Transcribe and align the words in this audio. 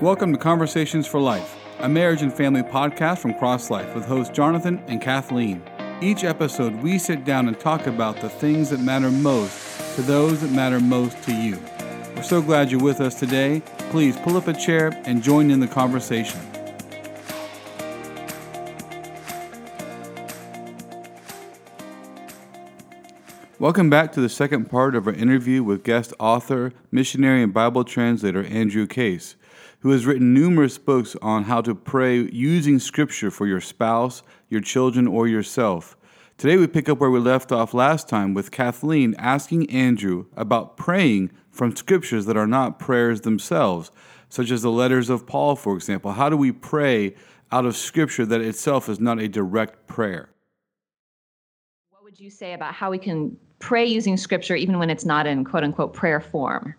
Welcome 0.00 0.32
to 0.32 0.38
Conversations 0.38 1.08
for 1.08 1.18
Life, 1.18 1.56
a 1.80 1.88
marriage 1.88 2.22
and 2.22 2.32
family 2.32 2.62
podcast 2.62 3.18
from 3.18 3.34
Cross 3.34 3.68
Life 3.68 3.96
with 3.96 4.04
hosts 4.04 4.32
Jonathan 4.32 4.80
and 4.86 5.02
Kathleen. 5.02 5.60
Each 6.00 6.22
episode, 6.22 6.72
we 6.76 7.00
sit 7.00 7.24
down 7.24 7.48
and 7.48 7.58
talk 7.58 7.88
about 7.88 8.20
the 8.20 8.28
things 8.28 8.70
that 8.70 8.78
matter 8.78 9.10
most 9.10 9.96
to 9.96 10.02
those 10.02 10.40
that 10.42 10.52
matter 10.52 10.78
most 10.78 11.20
to 11.24 11.34
you. 11.34 11.58
We're 12.14 12.22
so 12.22 12.40
glad 12.40 12.70
you're 12.70 12.80
with 12.80 13.00
us 13.00 13.18
today. 13.18 13.60
Please 13.90 14.16
pull 14.18 14.36
up 14.36 14.46
a 14.46 14.52
chair 14.52 14.92
and 15.04 15.20
join 15.20 15.50
in 15.50 15.58
the 15.58 15.66
conversation. 15.66 16.38
Welcome 23.58 23.90
back 23.90 24.12
to 24.12 24.20
the 24.20 24.28
second 24.28 24.70
part 24.70 24.94
of 24.94 25.08
our 25.08 25.12
interview 25.12 25.64
with 25.64 25.82
guest 25.82 26.14
author, 26.20 26.72
missionary, 26.92 27.42
and 27.42 27.52
Bible 27.52 27.82
translator 27.82 28.44
Andrew 28.44 28.86
Case, 28.86 29.34
who 29.80 29.90
has 29.90 30.06
written 30.06 30.34
numerous 30.34 30.76
books 30.78 31.16
on 31.22 31.44
how 31.44 31.60
to 31.60 31.74
pray 31.74 32.18
using 32.30 32.78
Scripture 32.78 33.30
for 33.30 33.46
your 33.46 33.60
spouse, 33.60 34.22
your 34.48 34.60
children, 34.60 35.06
or 35.06 35.28
yourself. 35.28 35.96
Today 36.36 36.56
we 36.56 36.66
pick 36.66 36.88
up 36.88 36.98
where 36.98 37.10
we 37.10 37.20
left 37.20 37.52
off 37.52 37.74
last 37.74 38.08
time 38.08 38.34
with 38.34 38.50
Kathleen 38.50 39.14
asking 39.18 39.70
Andrew 39.70 40.26
about 40.36 40.76
praying 40.76 41.30
from 41.50 41.74
Scriptures 41.74 42.26
that 42.26 42.36
are 42.36 42.46
not 42.46 42.78
prayers 42.78 43.22
themselves, 43.22 43.90
such 44.28 44.50
as 44.50 44.62
the 44.62 44.70
letters 44.70 45.10
of 45.10 45.26
Paul, 45.26 45.56
for 45.56 45.74
example. 45.74 46.12
How 46.12 46.28
do 46.28 46.36
we 46.36 46.52
pray 46.52 47.14
out 47.50 47.64
of 47.64 47.76
Scripture 47.76 48.26
that 48.26 48.40
itself 48.40 48.88
is 48.88 49.00
not 49.00 49.20
a 49.20 49.28
direct 49.28 49.86
prayer? 49.86 50.30
What 51.90 52.04
would 52.04 52.20
you 52.20 52.30
say 52.30 52.52
about 52.52 52.74
how 52.74 52.90
we 52.90 52.98
can 52.98 53.36
pray 53.58 53.84
using 53.84 54.16
scripture 54.16 54.54
even 54.54 54.78
when 54.78 54.90
it's 54.90 55.04
not 55.04 55.26
in 55.26 55.44
quote 55.44 55.64
unquote 55.64 55.94
prayer 55.94 56.20
form? 56.20 56.74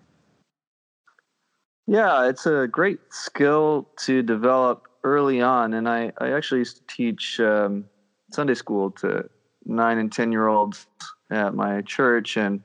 Yeah, 1.89 2.29
it's 2.29 2.45
a 2.45 2.67
great 2.67 2.99
skill 3.09 3.89
to 4.01 4.21
develop 4.21 4.83
early 5.03 5.41
on. 5.41 5.73
And 5.73 5.89
I, 5.89 6.11
I 6.19 6.33
actually 6.33 6.59
used 6.59 6.77
to 6.77 6.83
teach 6.95 7.39
um, 7.39 7.85
Sunday 8.31 8.53
school 8.53 8.91
to 8.91 9.27
nine 9.65 9.97
and 9.97 10.11
10 10.11 10.31
year 10.31 10.47
olds 10.47 10.85
at 11.31 11.55
my 11.55 11.81
church. 11.81 12.37
And 12.37 12.61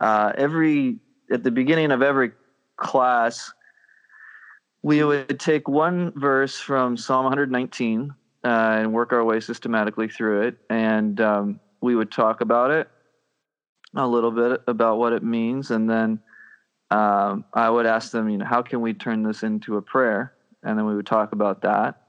uh, 0.00 0.32
every, 0.36 0.98
at 1.30 1.44
the 1.44 1.52
beginning 1.52 1.92
of 1.92 2.02
every 2.02 2.32
class, 2.76 3.52
we 4.82 5.04
would 5.04 5.38
take 5.38 5.68
one 5.68 6.12
verse 6.16 6.58
from 6.58 6.96
Psalm 6.96 7.26
119 7.26 8.12
uh, 8.42 8.48
and 8.48 8.92
work 8.92 9.12
our 9.12 9.22
way 9.22 9.38
systematically 9.38 10.08
through 10.08 10.48
it. 10.48 10.56
And 10.68 11.20
um, 11.20 11.60
we 11.80 11.94
would 11.94 12.10
talk 12.10 12.40
about 12.40 12.72
it 12.72 12.88
a 13.94 14.08
little 14.08 14.32
bit 14.32 14.60
about 14.66 14.98
what 14.98 15.12
it 15.12 15.22
means, 15.22 15.70
and 15.70 15.88
then 15.88 16.20
um, 16.90 17.44
I 17.54 17.70
would 17.70 17.86
ask 17.86 18.10
them, 18.10 18.28
you 18.28 18.38
know, 18.38 18.44
how 18.44 18.62
can 18.62 18.80
we 18.80 18.94
turn 18.94 19.22
this 19.22 19.42
into 19.42 19.76
a 19.76 19.82
prayer? 19.82 20.32
And 20.62 20.78
then 20.78 20.86
we 20.86 20.94
would 20.94 21.06
talk 21.06 21.32
about 21.32 21.62
that, 21.62 22.02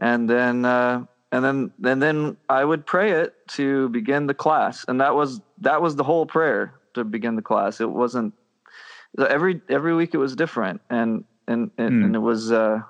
and 0.00 0.30
then 0.30 0.64
uh, 0.64 1.04
and 1.32 1.44
then 1.44 1.72
and 1.84 2.00
then 2.00 2.36
I 2.48 2.64
would 2.64 2.86
pray 2.86 3.12
it 3.12 3.34
to 3.48 3.88
begin 3.88 4.28
the 4.28 4.34
class, 4.34 4.84
and 4.86 5.00
that 5.00 5.16
was 5.16 5.40
that 5.62 5.82
was 5.82 5.96
the 5.96 6.04
whole 6.04 6.24
prayer 6.24 6.74
to 6.94 7.02
begin 7.02 7.34
the 7.34 7.42
class. 7.42 7.80
It 7.80 7.90
wasn't 7.90 8.32
every 9.18 9.60
every 9.68 9.94
week 9.96 10.14
it 10.14 10.18
was 10.18 10.36
different, 10.36 10.82
and 10.88 11.24
and 11.48 11.72
and, 11.76 11.90
mm. 11.90 12.04
and 12.04 12.14
it 12.14 12.20
was 12.20 12.52
uh, 12.52 12.82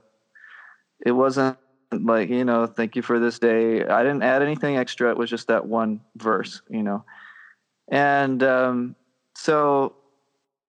it 1.06 1.12
wasn't 1.12 1.56
like 1.90 2.28
you 2.28 2.44
know 2.44 2.66
thank 2.66 2.94
you 2.94 3.00
for 3.00 3.18
this 3.18 3.38
day. 3.38 3.86
I 3.86 4.02
didn't 4.02 4.22
add 4.22 4.42
anything 4.42 4.76
extra. 4.76 5.10
It 5.10 5.16
was 5.16 5.30
just 5.30 5.48
that 5.48 5.64
one 5.64 6.02
verse, 6.18 6.60
you 6.68 6.82
know 6.82 7.06
and 7.88 8.42
um, 8.42 8.96
so 9.36 9.94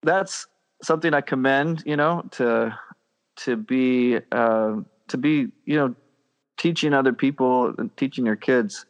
that's 0.06 0.48
something 0.82 1.14
I 1.14 1.22
commend, 1.22 1.84
you 1.86 1.98
know, 1.98 2.24
to 2.32 2.78
to 3.38 3.58
be 3.58 4.20
uh, 4.32 4.76
to 5.08 5.18
be, 5.18 5.48
you 5.66 5.76
know, 5.78 5.96
teaching 6.58 6.94
other 6.94 7.14
people 7.14 7.74
and 7.78 7.96
teaching 7.98 8.26
your 8.26 8.36
kids 8.36 8.86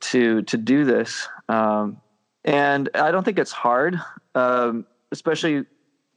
to 0.00 0.42
to 0.42 0.56
do 0.56 0.84
this. 0.84 1.28
Um, 1.48 2.00
and 2.44 2.88
I 2.94 3.10
don't 3.10 3.24
think 3.24 3.38
it's 3.38 3.52
hard, 3.52 3.98
um, 4.34 4.86
especially, 5.12 5.64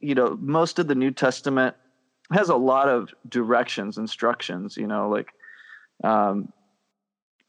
you 0.00 0.14
know, 0.14 0.36
most 0.40 0.78
of 0.78 0.86
the 0.86 0.94
New 0.94 1.10
Testament 1.10 1.74
has 2.32 2.50
a 2.50 2.56
lot 2.56 2.88
of 2.88 3.10
directions, 3.28 3.98
instructions. 3.98 4.76
You 4.76 4.86
know, 4.86 5.08
like, 5.08 5.28
um, 6.04 6.52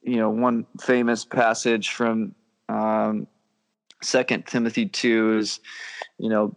you 0.01 0.17
know, 0.17 0.29
one 0.29 0.65
famous 0.81 1.25
passage 1.25 1.89
from 1.89 2.35
um, 2.69 3.27
Second 4.01 4.45
Timothy 4.47 4.85
two 4.85 5.37
is, 5.37 5.59
you 6.17 6.29
know, 6.29 6.55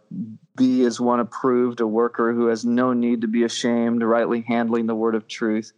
be 0.55 0.85
as 0.85 0.99
one 0.99 1.19
approved, 1.19 1.81
a 1.81 1.87
worker 1.87 2.33
who 2.33 2.47
has 2.47 2.63
no 2.63 2.93
need 2.93 3.21
to 3.21 3.27
be 3.27 3.43
ashamed, 3.43 4.03
rightly 4.03 4.41
handling 4.41 4.85
the 4.85 4.95
word 4.95 5.15
of 5.15 5.27
truth. 5.27 5.73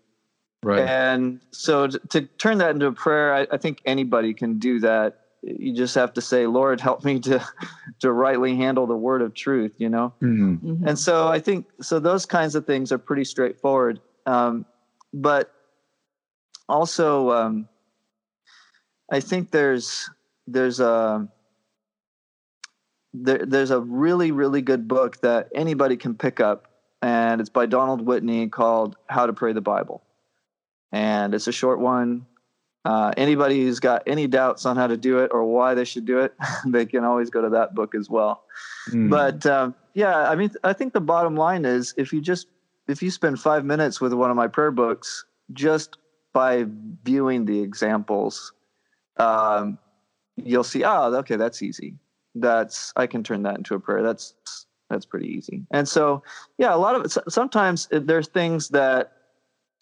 Right. 0.64 0.88
And 0.88 1.42
so 1.52 1.88
to, 1.88 2.00
to 2.10 2.22
turn 2.22 2.58
that 2.58 2.72
into 2.72 2.88
a 2.88 2.92
prayer, 2.92 3.34
I, 3.34 3.48
I, 3.52 3.58
think 3.58 3.82
anybody 3.86 4.34
can 4.34 4.58
do 4.58 4.80
that. 4.80 5.20
You 5.44 5.76
just 5.76 5.94
have 5.94 6.14
to 6.14 6.22
say, 6.22 6.48
Lord, 6.48 6.82
help 6.82 7.06
me 7.06 7.20
to 7.20 7.40
to 8.00 8.12
rightly 8.12 8.56
handle 8.56 8.88
the 8.88 8.96
word 8.96 9.22
of 9.22 9.36
truth, 9.36 9.76
you 9.78 9.90
know? 9.90 10.14
Mm-hmm. 10.24 10.68
Mm-hmm. 10.68 10.88
And 10.88 10.98
so 10.98 11.28
I 11.28 11.40
think 11.40 11.68
so 11.82 12.00
those 12.00 12.26
kinds 12.26 12.56
of 12.56 12.66
things 12.66 12.92
are 12.92 12.98
pretty 12.98 13.26
straightforward. 13.26 14.02
Um, 14.26 14.66
but 15.14 15.54
also 16.68 17.30
um, 17.32 17.70
I 19.12 19.20
think 19.20 19.52
there's 19.52 20.10
there's 20.48 20.80
a 20.80 21.28
there, 23.24 23.46
there's 23.46 23.72
a 23.72 23.80
really 23.80 24.32
really 24.32 24.62
good 24.62 24.88
book 24.88 25.22
that 25.22 25.50
anybody 25.54 25.98
can 25.98 26.16
pick 26.16 26.40
up 26.40 26.68
and 27.02 27.40
it's 27.40 27.50
by 27.50 27.66
donald 27.66 28.02
whitney 28.06 28.48
called 28.48 28.96
how 29.08 29.26
to 29.26 29.34
pray 29.34 29.54
the 29.54 29.62
bible. 29.62 30.02
And 30.92 31.34
it's 31.34 31.48
a 31.48 31.52
short 31.52 31.80
one. 31.80 32.26
Uh, 32.86 33.12
anybody 33.18 33.64
who's 33.64 33.80
got 33.80 34.04
any 34.06 34.28
doubts 34.28 34.66
on 34.66 34.78
how 34.78 34.88
to 34.88 34.96
do 34.96 35.18
it 35.20 35.32
or 35.34 35.44
why 35.44 35.74
they 35.74 35.84
should 35.84 36.06
do 36.06 36.20
it 36.20 36.36
they 36.68 36.86
can 36.86 37.04
always 37.04 37.32
go 37.32 37.42
to 37.42 37.50
that 37.50 37.74
book 37.74 37.96
as 37.96 38.10
well. 38.10 38.44
Mm. 38.90 39.10
but 39.10 39.46
um, 39.48 39.74
yeah 39.96 40.30
i 40.30 40.36
mean 40.36 40.52
i 40.64 40.72
think 40.72 40.94
the 40.94 41.02
bottom 41.02 41.36
line 41.36 41.66
is 41.66 41.96
if 41.98 42.14
you 42.14 42.22
just 42.22 42.46
if 42.88 43.02
you 43.02 43.10
spend 43.10 43.40
five 43.40 43.66
minutes 43.66 44.00
with 44.00 44.14
one 44.14 44.30
of 44.30 44.36
my 44.36 44.48
prayer 44.48 44.70
books 44.70 45.26
just 45.52 45.98
by 46.32 46.66
viewing 47.04 47.46
the 47.46 47.60
examples 47.60 48.54
um, 49.18 49.80
you'll 50.36 50.64
see 50.64 50.84
oh 50.84 51.16
okay 51.16 51.38
that's 51.38 51.64
easy 51.64 51.96
that's 52.36 52.94
I 52.96 53.08
can 53.08 53.24
turn 53.24 53.44
that 53.44 53.58
into 53.58 53.76
a 53.76 53.80
prayer. 53.80 54.04
That's 54.04 54.34
that's 54.90 55.06
pretty 55.06 55.28
easy. 55.28 55.66
And 55.72 55.88
so, 55.88 56.24
yeah, 56.58 56.74
a 56.74 56.78
lot 56.78 56.96
of. 56.96 57.12
Sometimes 57.28 57.88
there's 57.92 58.28
things 58.28 58.70
that 58.70 59.14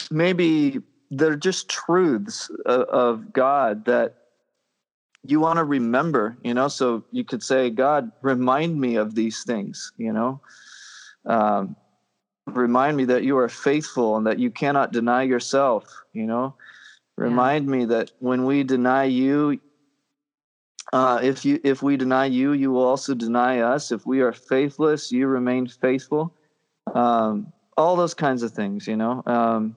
maybe 0.09 0.79
they're 1.11 1.35
just 1.35 1.69
truths 1.69 2.49
of, 2.65 2.81
of 2.81 3.33
God 3.33 3.85
that 3.85 4.15
you 5.23 5.39
want 5.39 5.57
to 5.57 5.65
remember. 5.65 6.37
You 6.43 6.53
know, 6.53 6.67
so 6.67 7.03
you 7.11 7.23
could 7.23 7.43
say, 7.43 7.69
God, 7.69 8.11
remind 8.21 8.79
me 8.79 8.95
of 8.95 9.15
these 9.15 9.43
things. 9.43 9.91
You 9.97 10.13
know, 10.13 10.41
um, 11.25 11.75
remind 12.47 12.95
me 12.95 13.05
that 13.05 13.23
you 13.23 13.37
are 13.37 13.49
faithful 13.49 14.15
and 14.15 14.25
that 14.25 14.39
you 14.39 14.51
cannot 14.51 14.93
deny 14.93 15.23
yourself. 15.23 15.85
You 16.13 16.27
know, 16.27 16.55
remind 17.17 17.65
yeah. 17.65 17.71
me 17.71 17.85
that 17.85 18.11
when 18.19 18.45
we 18.45 18.63
deny 18.63 19.03
you, 19.03 19.59
uh, 20.93 21.19
if 21.23 21.43
you 21.43 21.59
if 21.63 21.81
we 21.81 21.97
deny 21.97 22.27
you, 22.27 22.53
you 22.53 22.71
will 22.71 22.85
also 22.85 23.15
deny 23.15 23.61
us. 23.61 23.91
If 23.91 24.05
we 24.05 24.21
are 24.21 24.31
faithless, 24.31 25.11
you 25.11 25.25
remain 25.25 25.67
faithful. 25.67 26.31
Um, 26.93 27.51
all 27.75 27.95
those 27.95 28.13
kinds 28.13 28.43
of 28.43 28.51
things, 28.51 28.85
you 28.85 28.95
know. 28.95 29.23
Um, 29.25 29.75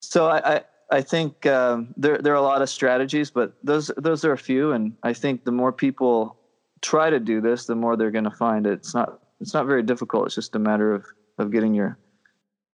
so 0.00 0.28
I, 0.28 0.56
I, 0.56 0.60
I 0.90 1.02
think 1.02 1.44
um, 1.44 1.92
there 1.98 2.16
there 2.16 2.32
are 2.32 2.36
a 2.36 2.42
lot 2.42 2.62
of 2.62 2.70
strategies, 2.70 3.30
but 3.30 3.52
those 3.62 3.90
those 3.98 4.24
are 4.24 4.32
a 4.32 4.38
few, 4.38 4.72
and 4.72 4.96
I 5.02 5.12
think 5.12 5.44
the 5.44 5.52
more 5.52 5.70
people 5.70 6.38
try 6.80 7.10
to 7.10 7.20
do 7.20 7.42
this, 7.42 7.66
the 7.66 7.74
more 7.74 7.94
they're 7.94 8.10
going 8.10 8.24
to 8.24 8.30
find 8.30 8.66
it. 8.66 8.72
It's 8.72 8.94
not 8.94 9.20
it's 9.42 9.52
not 9.52 9.66
very 9.66 9.82
difficult. 9.82 10.26
It's 10.26 10.34
just 10.34 10.56
a 10.56 10.58
matter 10.58 10.94
of 10.94 11.04
of 11.36 11.52
getting 11.52 11.74
your 11.74 11.98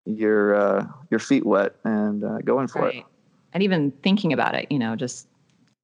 your 0.04 0.54
uh, 0.54 0.86
your 1.10 1.18
feet 1.18 1.44
wet 1.44 1.74
and 1.82 2.22
uh, 2.22 2.38
going 2.38 2.68
for 2.68 2.82
right. 2.82 2.98
it. 2.98 3.04
And 3.52 3.64
even 3.64 3.90
thinking 4.04 4.32
about 4.32 4.54
it, 4.54 4.70
you 4.70 4.78
know, 4.78 4.94
just 4.94 5.26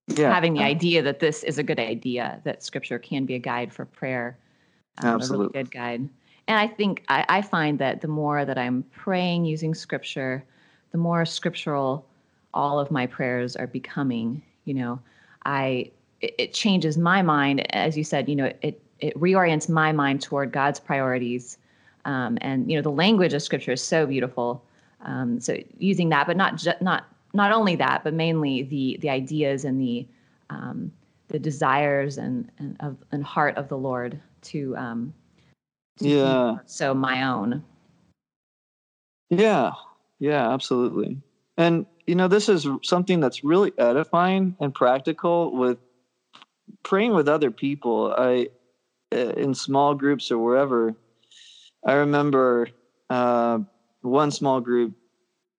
yeah. 0.08 0.32
having 0.32 0.54
the 0.54 0.62
idea 0.62 1.02
that 1.02 1.20
this 1.20 1.44
is 1.44 1.58
a 1.58 1.62
good 1.62 1.78
idea, 1.78 2.40
that 2.44 2.62
scripture 2.62 2.98
can 2.98 3.24
be 3.24 3.34
a 3.34 3.38
guide 3.38 3.72
for 3.72 3.84
prayer, 3.84 4.36
um, 5.02 5.16
Absolutely. 5.16 5.34
a 5.34 5.48
really 5.48 5.64
good 5.64 5.70
guide. 5.70 6.08
And 6.48 6.58
I 6.58 6.66
think 6.66 7.04
I, 7.08 7.24
I 7.28 7.42
find 7.42 7.78
that 7.78 8.00
the 8.00 8.08
more 8.08 8.44
that 8.44 8.56
I'm 8.56 8.82
praying 8.90 9.44
using 9.44 9.74
scripture, 9.74 10.42
the 10.92 10.98
more 10.98 11.24
scriptural 11.24 12.06
all 12.54 12.80
of 12.80 12.90
my 12.90 13.06
prayers 13.06 13.54
are 13.54 13.66
becoming. 13.66 14.42
You 14.64 14.74
know, 14.74 15.00
I 15.44 15.90
it, 16.20 16.34
it 16.38 16.54
changes 16.54 16.96
my 16.96 17.22
mind, 17.22 17.74
as 17.74 17.96
you 17.96 18.04
said. 18.04 18.28
You 18.28 18.36
know, 18.36 18.52
it 18.62 18.80
it 19.00 19.14
reorients 19.18 19.68
my 19.68 19.92
mind 19.92 20.22
toward 20.22 20.52
God's 20.52 20.80
priorities. 20.80 21.58
Um, 22.04 22.38
and 22.40 22.70
you 22.70 22.76
know, 22.76 22.82
the 22.82 22.90
language 22.90 23.34
of 23.34 23.42
Scripture 23.42 23.72
is 23.72 23.82
so 23.82 24.06
beautiful. 24.06 24.64
Um, 25.02 25.40
so 25.40 25.58
using 25.78 26.08
that, 26.08 26.26
but 26.26 26.36
not 26.36 26.56
ju- 26.56 26.72
not 26.80 27.04
not 27.32 27.52
only 27.52 27.76
that, 27.76 28.04
but 28.04 28.14
mainly 28.14 28.62
the 28.62 28.98
the 29.00 29.10
ideas 29.10 29.64
and 29.64 29.80
the 29.80 30.06
um, 30.50 30.92
the 31.28 31.38
desires 31.38 32.18
and 32.18 32.50
and 32.58 32.76
of 32.80 32.96
and 33.12 33.24
heart 33.24 33.56
of 33.56 33.68
the 33.68 33.76
Lord 33.76 34.20
to 34.42 34.76
um, 34.76 35.14
to 35.98 36.08
yeah 36.08 36.56
so 36.66 36.94
my 36.94 37.24
own. 37.24 37.62
Yeah, 39.30 39.72
yeah, 40.18 40.52
absolutely. 40.52 41.18
And 41.56 41.86
you 42.06 42.14
know, 42.14 42.28
this 42.28 42.48
is 42.48 42.66
something 42.82 43.20
that's 43.20 43.44
really 43.44 43.72
edifying 43.76 44.56
and 44.60 44.74
practical 44.74 45.54
with 45.54 45.78
praying 46.82 47.14
with 47.14 47.28
other 47.28 47.50
people. 47.50 48.14
I 48.16 48.48
uh, 49.12 49.32
in 49.36 49.54
small 49.54 49.94
groups 49.94 50.30
or 50.30 50.38
wherever. 50.38 50.94
I 51.84 51.94
remember 51.94 52.68
uh, 53.08 53.60
one 54.02 54.30
small 54.30 54.60
group 54.60 54.94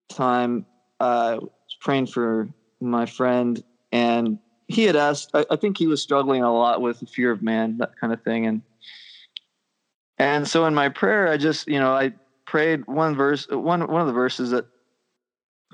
time 0.10 0.66
uh, 1.00 1.40
praying 1.80 2.08
for 2.08 2.50
my 2.80 3.06
friend, 3.06 3.62
and 3.92 4.40
he 4.68 4.84
had 4.84 4.96
asked. 4.96 5.32
I, 5.34 5.46
I 5.50 5.56
think 5.56 5.78
he 5.78 5.88
was 5.88 6.02
struggling 6.02 6.44
a 6.44 6.54
lot 6.54 6.82
with 6.82 7.00
the 7.00 7.06
fear 7.06 7.32
of 7.32 7.42
man, 7.42 7.78
that 7.78 7.98
kind 8.00 8.14
of 8.14 8.22
thing, 8.24 8.46
and 8.46 8.62
and 10.18 10.48
so 10.48 10.66
in 10.66 10.76
my 10.76 10.90
prayer, 10.90 11.28
I 11.28 11.38
just 11.38 11.68
you 11.68 11.80
know 11.80 11.92
I 11.92 12.14
prayed 12.46 12.86
one 12.88 13.16
verse. 13.16 13.48
One 13.50 13.88
one 13.88 14.02
of 14.02 14.08
the 14.08 14.14
verses 14.14 14.52
that 14.52 14.66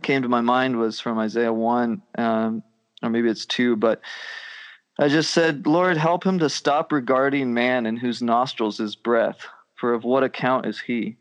came 0.01 0.21
to 0.21 0.29
my 0.29 0.41
mind 0.41 0.77
was 0.77 0.99
from 0.99 1.17
Isaiah 1.17 1.53
one, 1.53 2.01
um, 2.17 2.63
or 3.01 3.09
maybe 3.09 3.29
it's 3.29 3.45
two, 3.45 3.75
but 3.75 4.01
I 4.97 5.09
just 5.09 5.31
said, 5.31 5.67
Lord, 5.67 5.97
help 5.97 6.23
him 6.23 6.39
to 6.39 6.49
stop 6.49 6.91
regarding 6.91 7.53
man 7.53 7.85
in 7.85 7.97
whose 7.97 8.21
nostrils 8.21 8.79
is 8.79 8.95
breath, 8.95 9.45
for 9.75 9.93
of 9.93 10.03
what 10.03 10.23
account 10.23 10.65
is 10.65 10.79
he? 10.79 11.17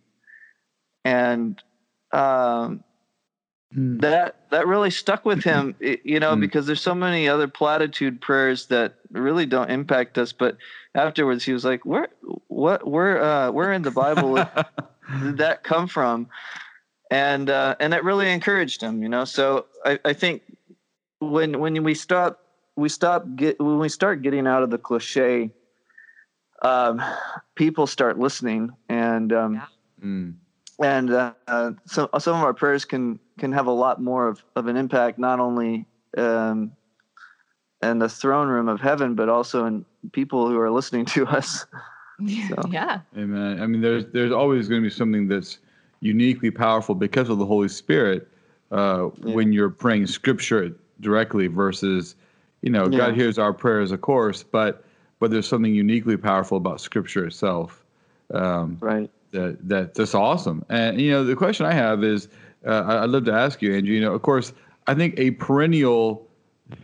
And 1.04 1.60
um, 2.12 2.84
mm. 3.76 4.00
that 4.00 4.36
that 4.50 4.66
really 4.66 4.90
stuck 4.90 5.24
with 5.24 5.42
him, 5.42 5.74
you 5.80 6.20
know, 6.20 6.34
mm. 6.34 6.40
because 6.40 6.66
there's 6.66 6.80
so 6.80 6.94
many 6.94 7.28
other 7.28 7.48
platitude 7.48 8.20
prayers 8.20 8.66
that 8.66 8.94
really 9.10 9.46
don't 9.46 9.70
impact 9.70 10.18
us. 10.18 10.32
But 10.32 10.56
afterwards, 10.94 11.44
he 11.44 11.52
was 11.52 11.64
like, 11.64 11.84
"Where, 11.84 12.08
what, 12.48 12.86
where, 12.86 13.22
uh, 13.22 13.50
where 13.50 13.72
in 13.72 13.82
the 13.82 13.90
Bible 13.90 14.34
did 14.34 15.36
that 15.38 15.64
come 15.64 15.88
from?" 15.88 16.28
And 17.10 17.50
uh, 17.50 17.76
and 17.80 17.94
it 17.94 18.04
really 18.04 18.30
encouraged 18.30 18.80
him, 18.80 19.02
you 19.02 19.08
know. 19.08 19.24
So 19.24 19.66
I, 19.84 19.98
I 20.04 20.12
think 20.12 20.42
when 21.20 21.60
when 21.60 21.82
we 21.82 21.94
stop 21.94 22.40
we 22.76 22.88
stop 22.88 23.26
get 23.36 23.60
when 23.60 23.78
we 23.78 23.88
start 23.88 24.22
getting 24.22 24.46
out 24.46 24.62
of 24.62 24.70
the 24.70 24.78
cliche 24.78 25.50
um, 26.62 27.02
people 27.54 27.86
start 27.86 28.18
listening 28.18 28.70
and 28.88 29.32
um, 29.32 29.54
yeah. 29.54 29.66
mm. 30.04 30.34
and 30.82 31.10
uh, 31.12 31.32
uh, 31.46 31.72
some 31.86 32.08
some 32.18 32.36
of 32.36 32.42
our 32.42 32.54
prayers 32.54 32.84
can 32.84 33.18
can 33.38 33.52
have 33.52 33.66
a 33.66 33.72
lot 33.72 34.00
more 34.00 34.28
of, 34.28 34.44
of 34.56 34.66
an 34.66 34.76
impact 34.76 35.18
not 35.18 35.40
only 35.40 35.86
um, 36.16 36.72
in 37.82 37.98
the 37.98 38.08
throne 38.08 38.48
room 38.48 38.68
of 38.68 38.80
heaven 38.80 39.14
but 39.14 39.28
also 39.28 39.66
in 39.66 39.84
people 40.12 40.48
who 40.48 40.58
are 40.58 40.70
listening 40.70 41.04
to 41.04 41.26
us 41.26 41.66
so. 42.48 42.62
yeah 42.70 43.00
amen 43.16 43.60
i 43.60 43.66
mean 43.66 43.80
there's 43.80 44.06
there's 44.06 44.32
always 44.32 44.68
going 44.68 44.82
to 44.82 44.88
be 44.88 44.94
something 44.94 45.28
that's 45.28 45.58
uniquely 46.00 46.50
powerful 46.50 46.94
because 46.94 47.28
of 47.28 47.38
the 47.38 47.46
holy 47.46 47.68
spirit 47.68 48.28
uh, 48.72 49.08
yeah. 49.18 49.34
when 49.34 49.52
you're 49.52 49.70
praying 49.70 50.06
scripture 50.06 50.74
directly 51.00 51.46
versus 51.46 52.16
you 52.64 52.70
know, 52.70 52.88
yeah. 52.88 52.96
God 52.96 53.14
hears 53.14 53.38
our 53.38 53.52
prayers, 53.52 53.92
of 53.92 54.00
course, 54.00 54.42
but 54.42 54.84
but 55.20 55.30
there's 55.30 55.46
something 55.46 55.74
uniquely 55.74 56.16
powerful 56.16 56.56
about 56.56 56.80
Scripture 56.80 57.26
itself. 57.26 57.84
Um, 58.32 58.78
right. 58.80 59.10
That 59.32 59.68
that 59.68 59.94
that's 59.94 60.14
awesome. 60.14 60.64
And 60.70 60.98
you 60.98 61.10
know, 61.10 61.24
the 61.24 61.36
question 61.36 61.66
I 61.66 61.74
have 61.74 62.02
is, 62.02 62.28
uh, 62.66 63.00
I'd 63.02 63.10
love 63.10 63.24
to 63.26 63.32
ask 63.32 63.62
you, 63.62 63.74
Andrew. 63.74 63.94
You 63.94 64.00
know, 64.00 64.14
of 64.14 64.22
course, 64.22 64.52
I 64.86 64.94
think 64.94 65.18
a 65.18 65.32
perennial, 65.32 66.28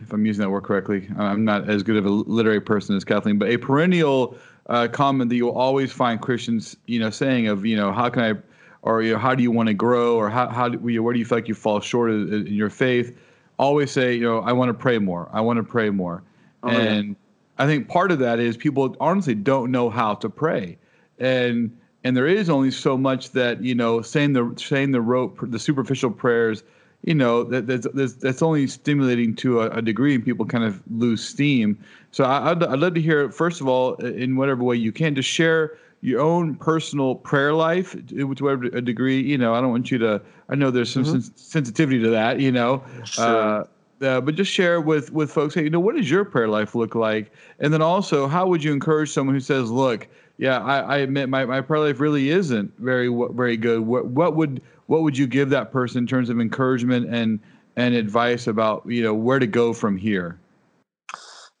if 0.01 0.11
I'm 0.11 0.25
using 0.25 0.41
that 0.41 0.49
word 0.49 0.63
correctly, 0.63 1.07
I'm 1.17 1.43
not 1.45 1.69
as 1.69 1.83
good 1.83 1.97
of 1.97 2.05
a 2.05 2.09
literary 2.09 2.61
person 2.61 2.95
as 2.95 3.03
Kathleen, 3.03 3.37
but 3.37 3.49
a 3.49 3.57
perennial 3.57 4.37
uh, 4.67 4.87
comment 4.87 5.29
that 5.29 5.35
you'll 5.35 5.51
always 5.51 5.91
find 5.91 6.21
Christians, 6.21 6.77
you 6.87 6.99
know, 6.99 7.09
saying 7.09 7.47
of, 7.47 7.65
you 7.65 7.75
know, 7.75 7.91
how 7.91 8.09
can 8.09 8.23
I, 8.23 8.39
or 8.83 9.01
you 9.01 9.13
know, 9.13 9.19
how 9.19 9.35
do 9.35 9.43
you 9.43 9.51
want 9.51 9.67
to 9.67 9.73
grow, 9.73 10.15
or 10.15 10.29
how 10.29 10.47
how 10.49 10.69
do, 10.69 10.77
where 10.79 11.13
do 11.13 11.19
you 11.19 11.25
feel 11.25 11.37
like 11.37 11.47
you 11.47 11.55
fall 11.55 11.79
short 11.79 12.11
in 12.11 12.47
your 12.47 12.69
faith? 12.69 13.15
always 13.61 13.91
say, 13.91 14.15
you 14.15 14.23
know, 14.23 14.39
I 14.39 14.51
want 14.51 14.69
to 14.69 14.73
pray 14.73 14.97
more. 14.97 15.29
I 15.31 15.39
want 15.39 15.57
to 15.57 15.63
pray 15.63 15.91
more. 15.91 16.23
Oh, 16.63 16.69
and 16.69 17.09
yeah. 17.09 17.63
I 17.63 17.67
think 17.67 17.87
part 17.87 18.11
of 18.11 18.19
that 18.19 18.39
is 18.39 18.57
people 18.57 18.95
honestly 18.99 19.35
don't 19.35 19.71
know 19.71 19.89
how 19.89 20.15
to 20.15 20.29
pray. 20.29 20.77
And 21.19 21.77
and 22.03 22.17
there 22.17 22.27
is 22.27 22.49
only 22.49 22.71
so 22.71 22.97
much 22.97 23.31
that, 23.31 23.63
you 23.63 23.75
know, 23.75 24.01
saying 24.01 24.33
the 24.33 24.53
saying 24.57 24.91
the 24.91 25.01
rote 25.01 25.37
the 25.51 25.59
superficial 25.59 26.11
prayers, 26.11 26.63
you 27.03 27.13
know, 27.13 27.43
that 27.45 27.67
that's, 27.67 27.87
that's, 27.93 28.13
that's 28.13 28.41
only 28.41 28.67
stimulating 28.67 29.35
to 29.35 29.61
a, 29.61 29.69
a, 29.69 29.81
degree 29.81 30.15
and 30.15 30.23
people 30.23 30.45
kind 30.45 30.63
of 30.63 30.81
lose 30.91 31.27
steam. 31.27 31.77
So 32.11 32.23
I, 32.23 32.51
I'd, 32.51 32.63
I'd 32.63 32.79
love 32.79 32.93
to 32.95 33.01
hear, 33.01 33.29
first 33.31 33.61
of 33.61 33.67
all, 33.67 33.95
in 33.95 34.35
whatever 34.35 34.63
way 34.63 34.75
you 34.75 34.91
can, 34.91 35.15
to 35.15 35.21
share 35.21 35.77
your 36.01 36.19
own 36.19 36.55
personal 36.55 37.15
prayer 37.15 37.53
life 37.53 37.95
to 38.07 38.23
whatever 38.23 38.65
a 38.65 38.81
degree. 38.81 39.21
You 39.21 39.37
know, 39.37 39.53
I 39.53 39.61
don't 39.61 39.69
want 39.69 39.91
you 39.91 39.97
to. 39.99 40.21
I 40.49 40.55
know 40.55 40.71
there's 40.71 40.91
some 40.91 41.03
mm-hmm. 41.03 41.19
sens- 41.19 41.31
sensitivity 41.35 42.01
to 42.01 42.09
that. 42.09 42.39
You 42.39 42.51
know, 42.51 42.83
sure. 43.05 43.25
uh, 43.25 43.65
uh, 44.01 44.19
but 44.21 44.35
just 44.35 44.51
share 44.51 44.81
with 44.81 45.11
with 45.11 45.31
folks. 45.31 45.53
Hey, 45.53 45.63
you 45.63 45.69
know, 45.69 45.79
what 45.79 45.95
does 45.95 46.09
your 46.09 46.25
prayer 46.25 46.47
life 46.47 46.73
look 46.73 46.95
like? 46.95 47.31
And 47.59 47.71
then 47.71 47.81
also, 47.81 48.27
how 48.27 48.47
would 48.47 48.63
you 48.63 48.73
encourage 48.73 49.11
someone 49.11 49.35
who 49.35 49.41
says, 49.41 49.69
"Look, 49.69 50.07
yeah, 50.41 50.57
I, 50.57 50.79
I 50.79 50.97
admit 50.97 51.29
my, 51.29 51.45
my 51.45 51.61
prayer 51.61 51.81
life 51.81 51.99
really 51.99 52.29
isn't 52.29 52.73
very 52.79 53.15
very 53.31 53.57
good. 53.57 53.81
What 53.81 54.07
what 54.07 54.35
would 54.35 54.59
what 54.87 55.03
would 55.03 55.15
you 55.15 55.27
give 55.27 55.51
that 55.51 55.71
person 55.71 55.99
in 55.99 56.07
terms 56.07 56.31
of 56.31 56.41
encouragement 56.41 57.13
and 57.13 57.39
and 57.75 57.93
advice 57.93 58.47
about 58.47 58.83
you 58.87 59.03
know 59.03 59.13
where 59.13 59.37
to 59.37 59.45
go 59.45 59.71
from 59.71 59.97
here?" 59.97 60.39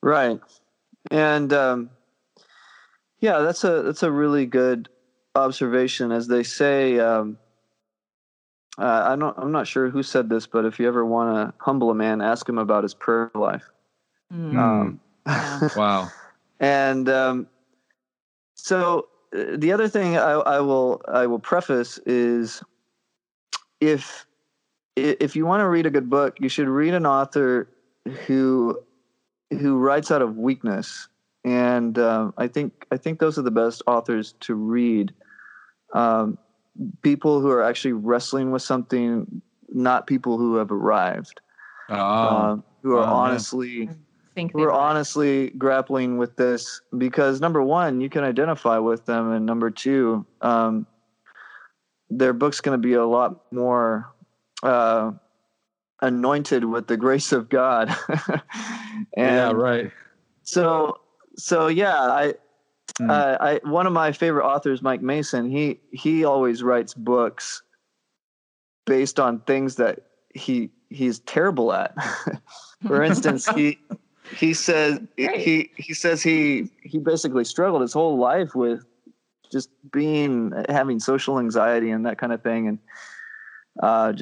Right, 0.01 0.39
and 1.11 1.53
um, 1.53 1.91
yeah, 3.19 3.37
that's 3.41 3.63
a 3.63 3.83
that's 3.83 4.01
a 4.01 4.11
really 4.11 4.47
good 4.47 4.89
observation. 5.35 6.11
As 6.11 6.27
they 6.27 6.41
say, 6.41 6.97
um, 6.97 7.37
uh, 8.79 9.09
I 9.09 9.15
don't, 9.15 9.37
I'm 9.37 9.51
not 9.51 9.67
sure 9.67 9.91
who 9.91 10.01
said 10.01 10.27
this, 10.27 10.47
but 10.47 10.65
if 10.65 10.79
you 10.79 10.87
ever 10.87 11.05
want 11.05 11.35
to 11.35 11.53
humble 11.63 11.91
a 11.91 11.95
man, 11.95 12.19
ask 12.19 12.49
him 12.49 12.57
about 12.57 12.81
his 12.81 12.95
prayer 12.95 13.29
life. 13.35 13.69
Mm. 14.33 14.57
Um, 14.57 15.71
wow. 15.77 16.09
And 16.59 17.07
um, 17.07 17.47
so 18.63 19.07
uh, 19.35 19.57
the 19.57 19.71
other 19.71 19.87
thing 19.87 20.17
I, 20.17 20.31
I, 20.31 20.59
will 20.59 21.01
I 21.07 21.25
will 21.25 21.39
preface 21.39 21.97
is 22.05 22.63
if 23.79 24.25
if 24.95 25.35
you 25.35 25.45
want 25.45 25.61
to 25.61 25.69
read 25.69 25.85
a 25.85 25.89
good 25.89 26.09
book, 26.09 26.37
you 26.39 26.49
should 26.49 26.67
read 26.67 26.93
an 26.93 27.05
author 27.05 27.69
who 28.27 28.79
who 29.51 29.77
writes 29.77 30.11
out 30.11 30.21
of 30.21 30.37
weakness 30.37 31.07
and 31.43 31.97
um, 31.97 32.33
I 32.37 32.47
think 32.47 32.85
I 32.91 32.97
think 32.97 33.19
those 33.19 33.37
are 33.37 33.41
the 33.41 33.51
best 33.51 33.81
authors 33.87 34.33
to 34.41 34.55
read. 34.55 35.13
Um, 35.93 36.37
people 37.01 37.41
who 37.41 37.49
are 37.49 37.63
actually 37.63 37.93
wrestling 37.93 38.51
with 38.51 38.61
something, 38.61 39.41
not 39.69 40.07
people 40.07 40.37
who 40.37 40.55
have 40.55 40.71
arrived, 40.71 41.41
oh. 41.89 42.63
who 42.83 42.95
are 42.95 43.03
oh, 43.03 43.13
honestly. 43.13 43.89
Who 44.35 44.63
are 44.63 44.71
honestly 44.71 45.49
grappling 45.51 46.17
with 46.17 46.35
this 46.35 46.81
because 46.97 47.41
number 47.41 47.61
one, 47.61 48.01
you 48.01 48.09
can 48.09 48.23
identify 48.23 48.77
with 48.77 49.05
them, 49.05 49.31
and 49.31 49.45
number 49.45 49.69
two, 49.69 50.25
um, 50.41 50.87
their 52.09 52.33
book's 52.33 52.61
going 52.61 52.79
to 52.79 52.87
be 52.87 52.93
a 52.93 53.05
lot 53.05 53.41
more 53.51 54.11
uh, 54.63 55.11
anointed 56.01 56.65
with 56.65 56.87
the 56.87 56.97
grace 56.97 57.31
of 57.31 57.49
God. 57.49 57.95
yeah, 59.17 59.51
right. 59.51 59.91
So 60.43 60.97
so 61.35 61.67
yeah, 61.67 61.95
I, 61.95 62.33
mm. 62.99 63.09
uh, 63.09 63.37
I 63.39 63.59
one 63.63 63.87
of 63.87 63.93
my 63.93 64.11
favorite 64.11 64.45
authors, 64.45 64.81
Mike 64.81 65.01
Mason. 65.01 65.49
He 65.49 65.79
he 65.91 66.23
always 66.23 66.63
writes 66.63 66.93
books 66.93 67.63
based 68.85 69.19
on 69.19 69.39
things 69.41 69.75
that 69.75 70.01
he 70.33 70.69
he's 70.89 71.19
terrible 71.19 71.73
at. 71.73 71.95
For 72.87 73.03
instance, 73.03 73.47
he 73.47 73.79
he 74.37 74.53
says 74.53 74.99
he 75.17 75.71
he 75.75 75.93
says 75.93 76.21
he 76.21 76.69
he 76.83 76.99
basically 76.99 77.43
struggled 77.43 77.81
his 77.81 77.93
whole 77.93 78.17
life 78.17 78.55
with 78.55 78.85
just 79.51 79.69
being 79.91 80.53
having 80.69 80.99
social 80.99 81.39
anxiety 81.39 81.91
and 81.91 82.05
that 82.05 82.17
kind 82.17 82.31
of 82.31 82.41
thing, 82.41 82.67
and 82.67 82.79
uh, 83.81 84.13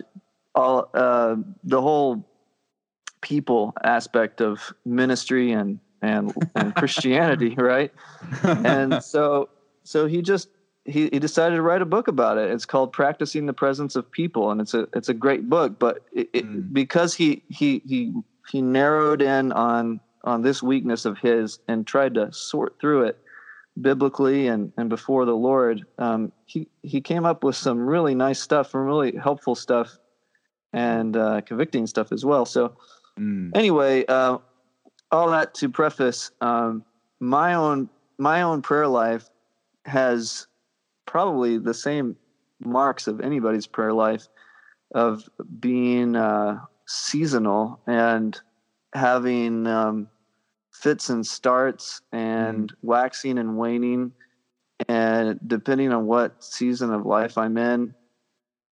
all 0.56 0.90
uh, 0.94 1.36
the 1.64 1.82
whole 1.82 2.26
people 3.22 3.74
aspect 3.84 4.42
of 4.42 4.74
ministry 4.86 5.52
and 5.52 5.80
and 6.02 6.34
and 6.56 6.74
Christianity, 6.76 7.56
right? 7.58 7.92
And 8.44 9.04
so 9.04 9.50
so 9.84 10.08
he 10.08 10.22
just 10.22 10.50
he, 10.86 11.10
he 11.12 11.20
decided 11.20 11.56
to 11.56 11.62
write 11.62 11.82
a 11.82 11.86
book 11.86 12.08
about 12.08 12.38
it. 12.38 12.50
It's 12.50 12.66
called 12.66 12.92
Practicing 12.94 13.46
the 13.46 13.54
Presence 13.54 13.96
of 13.96 14.10
People, 14.12 14.52
and 14.52 14.62
it's 14.62 14.74
a 14.74 14.88
it's 14.94 15.10
a 15.10 15.14
great 15.14 15.50
book. 15.50 15.78
But 15.78 16.06
it, 16.12 16.30
it, 16.34 16.46
mm. 16.46 16.74
because 16.74 17.14
he 17.14 17.44
he 17.50 17.82
he 17.86 18.14
he 18.52 18.62
narrowed 18.62 19.22
in 19.22 19.52
on 19.52 20.00
on 20.24 20.42
this 20.42 20.62
weakness 20.62 21.06
of 21.06 21.18
his 21.18 21.60
and 21.68 21.88
tried 21.88 22.14
to 22.16 22.32
sort 22.34 22.76
through 22.80 23.04
it 23.04 23.20
biblically 23.82 24.48
and 24.48 24.74
and 24.78 24.90
before 24.90 25.26
the 25.26 25.36
Lord, 25.36 25.86
um, 25.98 26.32
he 26.46 26.68
he 26.84 27.02
came 27.02 27.26
up 27.26 27.44
with 27.44 27.56
some 27.56 27.80
really 27.80 28.16
nice 28.16 28.40
stuff, 28.40 28.72
some 28.72 28.86
really 28.86 29.16
helpful 29.16 29.56
stuff, 29.56 29.98
and 30.74 31.16
uh, 31.16 31.42
convicting 31.42 31.88
stuff 31.88 32.12
as 32.12 32.26
well. 32.26 32.46
So. 32.46 32.76
Mm. 33.20 33.52
Anyway, 33.54 34.06
uh, 34.06 34.38
all 35.12 35.30
that 35.30 35.54
to 35.56 35.68
preface 35.68 36.32
um, 36.42 36.86
my 37.20 37.54
own 37.54 37.90
my 38.18 38.42
own 38.42 38.62
prayer 38.62 38.88
life 38.88 39.30
has 39.86 40.48
probably 41.06 41.58
the 41.58 41.74
same 41.74 42.16
marks 42.60 43.08
of 43.08 43.22
anybody's 43.22 43.66
prayer 43.66 43.94
life 43.94 44.28
of 44.94 45.30
being 45.60 46.16
uh, 46.16 46.60
seasonal 46.90 47.80
and 47.86 48.42
having 48.96 49.68
um, 49.68 50.08
fits 50.74 51.10
and 51.10 51.26
starts 51.26 52.02
and 52.12 52.72
mm. 52.72 52.76
waxing 52.82 53.38
and 53.38 53.60
waning 53.60 54.12
and 54.88 55.40
depending 55.46 55.94
on 55.94 56.08
what 56.08 56.44
season 56.44 56.92
of 56.92 57.06
life 57.06 57.38
i'm 57.38 57.58
in 57.58 57.94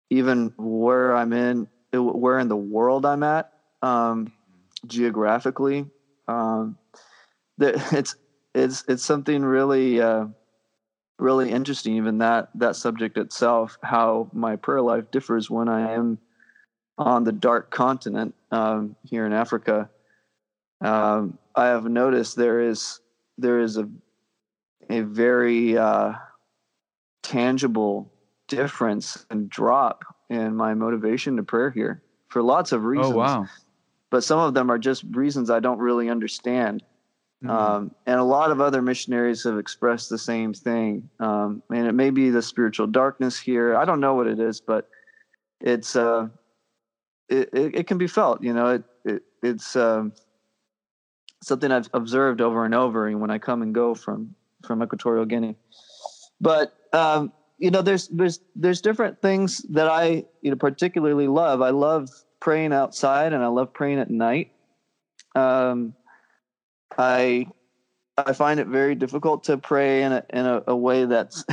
even 0.10 0.52
where 0.58 1.16
i'm 1.16 1.32
in 1.32 1.68
where 1.94 2.40
in 2.40 2.48
the 2.48 2.56
world 2.56 3.06
i'm 3.06 3.22
at 3.22 3.54
um, 3.84 4.32
geographically 4.88 5.86
um, 6.28 6.76
it's 7.60 8.16
it's 8.56 8.84
it's 8.88 9.06
something 9.06 9.44
really 9.44 10.02
uh, 10.02 10.26
really 11.20 11.52
interesting 11.52 11.98
even 11.98 12.18
that 12.18 12.50
that 12.56 12.76
subject 12.76 13.16
itself 13.16 13.78
how 13.84 14.28
my 14.34 14.56
prayer 14.56 14.82
life 14.82 15.12
differs 15.12 15.52
when 15.52 15.70
i 15.70 15.92
am 15.94 16.18
on 16.98 17.24
the 17.24 17.32
dark 17.32 17.70
continent 17.72 18.34
um, 18.52 18.96
here 19.04 19.26
in 19.26 19.34
africa 19.34 19.90
um, 20.82 21.38
i 21.56 21.66
have 21.66 21.86
noticed 21.86 22.36
there 22.36 22.62
is 22.62 23.00
there 23.38 23.60
is 23.60 23.78
a 23.78 23.88
a 24.90 25.02
very 25.02 25.78
uh, 25.78 26.14
tangible 27.24 28.12
difference 28.48 29.26
and 29.30 29.50
drop 29.50 30.04
in 30.30 30.56
my 30.56 30.74
motivation 30.74 31.36
to 31.38 31.44
prayer 31.44 31.70
here 31.70 32.02
for 32.30 32.42
lots 32.42 32.72
of 32.72 32.84
reasons. 32.84 33.14
Oh 33.14 33.18
wow! 33.18 33.46
But 34.10 34.24
some 34.24 34.40
of 34.40 34.54
them 34.54 34.70
are 34.70 34.78
just 34.78 35.04
reasons 35.12 35.50
I 35.50 35.60
don't 35.60 35.80
really 35.80 36.10
understand. 36.10 36.84
Mm-hmm. 37.44 37.56
Um, 37.56 37.92
and 38.08 38.20
a 38.20 38.24
lot 38.24 38.52
of 38.52 38.62
other 38.62 38.82
missionaries 38.82 39.44
have 39.44 39.60
expressed 39.60 40.10
the 40.10 40.18
same 40.18 40.54
thing. 40.54 41.08
Um, 41.20 41.62
and 41.70 41.86
it 41.86 41.92
may 41.92 42.10
be 42.10 42.30
the 42.32 42.42
spiritual 42.42 42.88
darkness 42.88 43.40
here. 43.40 43.76
I 43.76 43.86
don't 43.86 44.00
know 44.00 44.16
what 44.16 44.26
it 44.26 44.40
is, 44.40 44.60
but 44.60 44.90
it's 45.62 45.96
uh, 45.96 46.30
it, 47.30 47.50
it, 47.54 47.88
can 47.88 47.98
be 47.98 48.08
felt. 48.08 48.44
You 48.44 48.54
know, 48.54 48.68
it, 48.76 48.84
it 49.06 49.24
it's 49.44 49.76
um, 49.76 50.14
something 51.44 51.72
I've 51.72 51.90
observed 51.94 52.42
over 52.42 52.66
and 52.66 52.74
over 52.74 53.08
And 53.08 53.20
when 53.20 53.32
I 53.32 53.38
come 53.38 53.62
and 53.62 53.74
go 53.74 53.94
from 53.94 54.36
from 54.66 54.82
Equatorial 54.82 55.26
Guinea. 55.26 55.56
But 56.40 56.74
um, 56.94 57.32
you 57.58 57.72
know, 57.72 57.82
there's 57.82 58.08
there's 58.10 58.40
there's 58.56 58.82
different 58.82 59.22
things 59.22 59.60
that 59.70 59.88
I 59.88 60.26
you 60.42 60.52
know 60.52 60.56
particularly 60.56 61.28
love. 61.28 61.62
I 61.62 61.70
love 61.70 62.10
praying 62.40 62.74
outside, 62.74 63.34
and 63.34 63.44
I 63.44 63.48
love 63.48 63.74
praying 63.74 64.00
at 64.00 64.10
night. 64.10 64.52
Um, 65.36 65.94
I 66.98 67.48
I 68.18 68.34
find 68.34 68.60
it 68.60 68.68
very 68.68 68.96
difficult 68.96 69.44
to 69.46 69.58
pray 69.58 70.04
in 70.04 70.12
a 70.12 70.24
in 70.32 70.46
a, 70.46 70.64
a 70.68 70.76
way 70.76 71.06
that's 71.06 71.44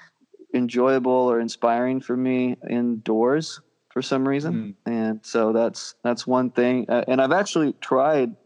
enjoyable 0.54 1.12
or 1.12 1.40
inspiring 1.40 2.00
for 2.00 2.16
me 2.16 2.56
indoors 2.68 3.60
for 3.90 4.02
some 4.02 4.28
reason, 4.28 4.76
mm. 4.86 4.92
and 4.92 5.20
so 5.22 5.52
that's 5.52 5.94
that's 6.04 6.26
one 6.26 6.50
thing. 6.50 6.86
Uh, 6.88 7.04
and 7.08 7.20
I've 7.20 7.32
actually 7.32 7.72
tried 7.80 8.36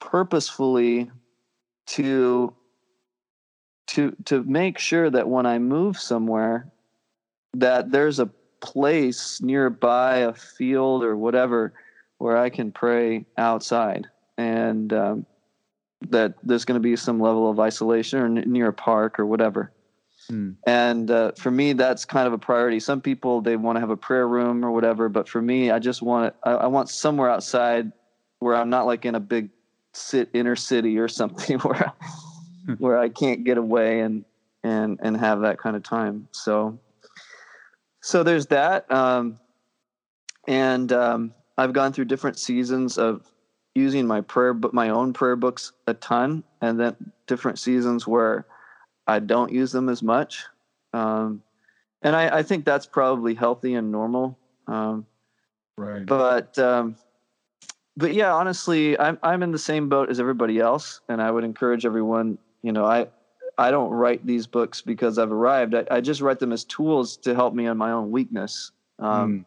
purposefully 0.00 1.10
to 1.88 2.54
to 3.88 4.16
to 4.26 4.42
make 4.44 4.78
sure 4.78 5.10
that 5.10 5.28
when 5.28 5.46
I 5.46 5.58
move 5.58 5.98
somewhere, 5.98 6.70
that 7.54 7.90
there's 7.90 8.18
a 8.18 8.30
place 8.60 9.40
nearby, 9.40 10.18
a 10.18 10.34
field 10.34 11.02
or 11.04 11.16
whatever, 11.16 11.72
where 12.18 12.36
I 12.36 12.50
can 12.50 12.70
pray 12.70 13.24
outside, 13.36 14.06
and 14.36 14.92
um, 14.92 15.26
that 16.10 16.34
there's 16.42 16.64
going 16.64 16.80
to 16.80 16.86
be 16.86 16.96
some 16.96 17.20
level 17.20 17.50
of 17.50 17.58
isolation 17.58 18.20
or 18.20 18.26
n- 18.26 18.44
near 18.46 18.68
a 18.68 18.72
park 18.72 19.18
or 19.18 19.26
whatever. 19.26 19.72
Hmm. 20.28 20.52
And 20.66 21.10
uh, 21.10 21.32
for 21.38 21.50
me, 21.50 21.72
that's 21.72 22.04
kind 22.04 22.26
of 22.26 22.32
a 22.32 22.38
priority. 22.38 22.80
Some 22.80 23.00
people 23.00 23.40
they 23.40 23.56
want 23.56 23.76
to 23.76 23.80
have 23.80 23.90
a 23.90 23.96
prayer 23.96 24.28
room 24.28 24.64
or 24.64 24.70
whatever, 24.70 25.08
but 25.08 25.28
for 25.28 25.40
me, 25.40 25.70
I 25.70 25.78
just 25.78 26.02
want 26.02 26.34
I, 26.42 26.52
I 26.52 26.66
want 26.66 26.90
somewhere 26.90 27.30
outside 27.30 27.92
where 28.40 28.54
I'm 28.54 28.70
not 28.70 28.86
like 28.86 29.04
in 29.04 29.14
a 29.14 29.20
big 29.20 29.50
sit 29.94 30.28
inner 30.32 30.56
city 30.56 30.98
or 30.98 31.08
something 31.08 31.58
where 31.60 31.92
where 32.78 32.98
I 32.98 33.08
can't 33.08 33.44
get 33.44 33.58
away 33.58 34.00
and 34.00 34.24
and 34.62 34.98
and 35.02 35.16
have 35.16 35.40
that 35.40 35.58
kind 35.58 35.76
of 35.76 35.82
time. 35.82 36.28
So 36.32 36.78
so 38.00 38.22
there's 38.22 38.46
that. 38.46 38.90
Um, 38.92 39.38
and 40.46 40.92
um, 40.92 41.34
I've 41.56 41.72
gone 41.72 41.92
through 41.92 42.06
different 42.06 42.38
seasons 42.38 42.98
of 42.98 43.30
using 43.74 44.06
my 44.06 44.20
prayer 44.20 44.54
book, 44.54 44.72
my 44.72 44.90
own 44.90 45.12
prayer 45.12 45.36
books 45.36 45.72
a 45.86 45.94
ton, 45.94 46.42
and 46.60 46.78
then 46.80 46.96
different 47.26 47.58
seasons 47.58 48.06
where 48.06 48.46
I 49.08 49.18
don't 49.18 49.52
use 49.52 49.72
them 49.72 49.88
as 49.88 50.02
much. 50.02 50.44
Um, 50.92 51.42
and 52.02 52.14
I, 52.14 52.38
I, 52.38 52.42
think 52.42 52.64
that's 52.64 52.86
probably 52.86 53.34
healthy 53.34 53.74
and 53.74 53.90
normal. 53.90 54.38
Um, 54.66 55.04
right. 55.76 56.06
But 56.06 56.58
um, 56.58 56.96
but 57.96 58.14
yeah, 58.14 58.32
honestly, 58.32 58.98
I'm 58.98 59.18
I'm 59.22 59.42
in 59.42 59.50
the 59.50 59.58
same 59.58 59.88
boat 59.88 60.08
as 60.08 60.20
everybody 60.20 60.60
else, 60.60 61.00
and 61.08 61.20
I 61.20 61.30
would 61.30 61.44
encourage 61.44 61.84
everyone 61.84 62.38
you 62.62 62.72
know, 62.72 62.84
I 62.84 63.08
I 63.56 63.70
don't 63.70 63.90
write 63.90 64.24
these 64.26 64.46
books 64.46 64.82
because 64.82 65.18
I've 65.18 65.32
arrived. 65.32 65.74
I, 65.74 65.84
I 65.90 66.00
just 66.00 66.20
write 66.20 66.38
them 66.38 66.52
as 66.52 66.64
tools 66.64 67.16
to 67.18 67.34
help 67.34 67.54
me 67.54 67.66
on 67.66 67.76
my 67.76 67.90
own 67.90 68.10
weakness. 68.10 68.72
Um, 68.98 69.40
mm. 69.40 69.44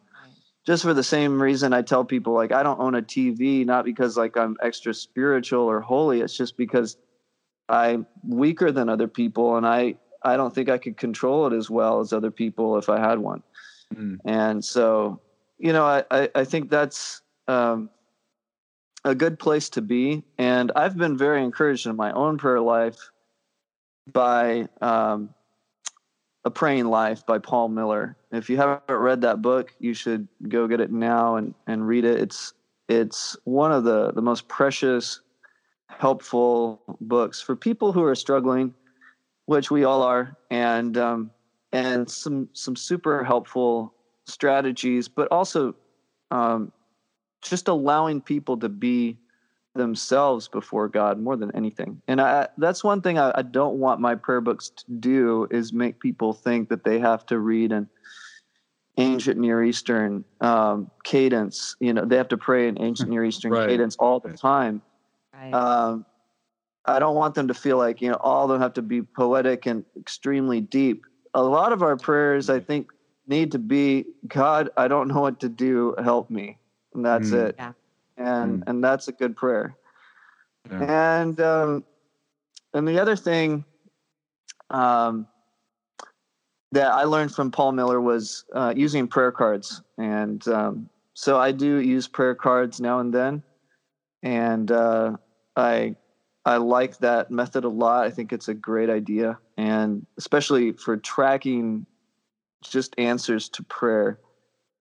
Just 0.65 0.83
for 0.83 0.93
the 0.93 1.03
same 1.03 1.41
reason 1.41 1.73
I 1.73 1.81
tell 1.81 2.05
people, 2.05 2.33
like, 2.33 2.51
I 2.51 2.61
don't 2.61 2.79
own 2.79 2.93
a 2.95 3.01
TV, 3.01 3.65
not 3.65 3.83
because 3.83 4.17
like 4.17 4.37
I'm 4.37 4.57
extra 4.61 4.93
spiritual 4.93 5.63
or 5.63 5.81
holy. 5.81 6.21
It's 6.21 6.37
just 6.37 6.55
because 6.55 6.97
I'm 7.71 8.05
weaker 8.27 8.71
than 8.71 8.89
other 8.89 9.07
people, 9.07 9.55
and 9.57 9.65
I 9.65 9.95
I 10.23 10.37
don't 10.37 10.53
think 10.53 10.69
I 10.69 10.77
could 10.77 10.97
control 10.97 11.47
it 11.47 11.53
as 11.53 11.69
well 11.69 11.99
as 11.99 12.13
other 12.13 12.31
people 12.31 12.77
if 12.77 12.89
I 12.89 12.99
had 12.99 13.17
one. 13.17 13.41
Mm. 13.95 14.19
And 14.25 14.63
so, 14.63 15.19
you 15.57 15.73
know, 15.73 15.85
I 15.85 16.03
I, 16.11 16.29
I 16.35 16.43
think 16.43 16.69
that's 16.69 17.21
um, 17.47 17.89
a 19.03 19.15
good 19.15 19.39
place 19.39 19.69
to 19.69 19.81
be. 19.81 20.23
And 20.37 20.71
I've 20.75 20.97
been 20.97 21.17
very 21.17 21.43
encouraged 21.43 21.87
in 21.87 21.95
my 21.95 22.11
own 22.11 22.37
prayer 22.37 22.59
life 22.59 22.97
by 24.11 24.67
um, 24.81 25.33
A 26.45 26.51
Praying 26.51 26.85
Life 26.85 27.25
by 27.25 27.39
Paul 27.39 27.69
Miller. 27.69 28.17
If 28.31 28.49
you 28.49 28.57
haven't 28.57 28.83
read 28.89 29.21
that 29.21 29.41
book, 29.41 29.73
you 29.79 29.93
should 29.93 30.27
go 30.47 30.67
get 30.67 30.79
it 30.79 30.91
now 30.91 31.35
and, 31.35 31.53
and 31.67 31.87
read 31.87 32.05
it. 32.05 32.19
It's 32.19 32.53
it's 32.89 33.37
one 33.45 33.71
of 33.71 33.85
the, 33.85 34.11
the 34.11 34.21
most 34.21 34.49
precious, 34.49 35.21
helpful 35.99 36.81
books 37.01 37.41
for 37.41 37.55
people 37.55 37.91
who 37.91 38.03
are 38.03 38.15
struggling, 38.15 38.73
which 39.45 39.71
we 39.71 39.83
all 39.83 40.01
are, 40.01 40.37
and 40.49 40.97
um, 40.97 41.31
and 41.71 42.09
some 42.09 42.49
some 42.53 42.75
super 42.75 43.23
helpful 43.23 43.93
strategies, 44.25 45.07
but 45.07 45.27
also 45.31 45.75
um, 46.31 46.71
just 47.41 47.67
allowing 47.67 48.21
people 48.21 48.57
to 48.57 48.69
be 48.69 49.17
themselves 49.73 50.47
before 50.47 50.89
God 50.89 51.19
more 51.19 51.37
than 51.37 51.55
anything. 51.55 52.01
And 52.07 52.19
I, 52.19 52.49
that's 52.57 52.83
one 52.83 53.01
thing 53.01 53.17
I, 53.17 53.31
I, 53.35 53.41
don't 53.41 53.75
want 53.75 54.01
my 54.01 54.15
prayer 54.15 54.41
books 54.41 54.69
to 54.69 54.91
do 54.99 55.47
is 55.49 55.71
make 55.71 55.99
people 55.99 56.33
think 56.33 56.67
that 56.69 56.83
they 56.83 56.99
have 56.99 57.25
to 57.27 57.39
read 57.39 57.71
an 57.71 57.87
ancient 58.97 59.39
Near 59.39 59.63
Eastern 59.63 60.25
um, 60.41 60.91
cadence. 61.05 61.77
You 61.79 61.93
know, 61.93 62.03
they 62.03 62.17
have 62.17 62.27
to 62.29 62.37
pray 62.37 62.67
in 62.67 62.81
ancient 62.81 63.09
Near 63.09 63.23
Eastern 63.23 63.51
right. 63.53 63.69
cadence 63.69 63.95
all 63.97 64.19
the 64.19 64.33
time. 64.33 64.81
Right. 65.41 65.53
Um, 65.53 66.05
I 66.85 66.99
don't 66.99 67.15
want 67.15 67.35
them 67.35 67.47
to 67.47 67.53
feel 67.53 67.77
like, 67.77 68.01
you 68.01 68.09
know, 68.09 68.17
all 68.21 68.45
of 68.45 68.49
them 68.49 68.61
have 68.61 68.73
to 68.73 68.81
be 68.81 69.01
poetic 69.01 69.65
and 69.65 69.83
extremely 69.99 70.61
deep. 70.61 71.03
A 71.33 71.43
lot 71.43 71.73
of 71.73 71.83
our 71.83 71.97
prayers, 71.97 72.49
I 72.49 72.59
think, 72.59 72.91
need 73.27 73.51
to 73.51 73.59
be 73.59 74.05
God, 74.27 74.69
I 74.77 74.87
don't 74.87 75.07
know 75.07 75.21
what 75.21 75.39
to 75.41 75.49
do, 75.49 75.95
help 75.99 76.29
me 76.29 76.57
and 76.93 77.05
that's 77.05 77.29
mm. 77.29 77.45
it. 77.45 77.55
Yeah. 77.57 77.73
And 78.17 78.59
mm. 78.59 78.63
and 78.67 78.83
that's 78.83 79.07
a 79.07 79.11
good 79.11 79.35
prayer. 79.35 79.75
Yeah. 80.69 81.17
And 81.17 81.39
um, 81.41 81.83
and 82.73 82.87
the 82.87 82.99
other 82.99 83.15
thing 83.15 83.65
um, 84.69 85.27
that 86.71 86.91
I 86.91 87.03
learned 87.03 87.33
from 87.33 87.51
Paul 87.51 87.71
Miller 87.71 87.99
was 88.01 88.45
uh, 88.53 88.73
using 88.75 89.07
prayer 89.07 89.31
cards, 89.31 89.81
and 89.97 90.45
um, 90.47 90.89
so 91.13 91.39
I 91.39 91.51
do 91.51 91.77
use 91.77 92.07
prayer 92.07 92.35
cards 92.35 92.79
now 92.79 92.99
and 92.99 93.13
then, 93.13 93.43
and 94.23 94.71
uh, 94.71 95.17
I 95.55 95.95
I 96.45 96.57
like 96.57 96.97
that 96.99 97.29
method 97.29 97.65
a 97.65 97.69
lot. 97.69 98.05
I 98.05 98.09
think 98.09 98.33
it's 98.33 98.47
a 98.47 98.53
great 98.53 98.89
idea, 98.89 99.37
and 99.57 100.05
especially 100.17 100.71
for 100.71 100.97
tracking 100.97 101.85
just 102.63 102.95
answers 102.97 103.49
to 103.49 103.63
prayer 103.63 104.19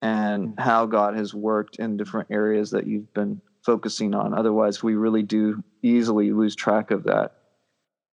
and 0.03 0.49
mm-hmm. 0.49 0.61
how 0.61 0.87
God 0.87 1.17
has 1.17 1.35
worked 1.35 1.77
in 1.77 1.97
different 1.97 2.29
areas 2.31 2.71
that 2.71 2.87
you've 2.87 3.13
been 3.13 3.41
focusing 3.65 4.15
on. 4.15 4.35
Otherwise, 4.35 4.83
we 4.83 4.95
really 4.95 5.23
do 5.23 5.63
easily 5.83 6.33
lose 6.33 6.57
track 6.57 6.91
of 6.91 7.05
that 7.05 7.35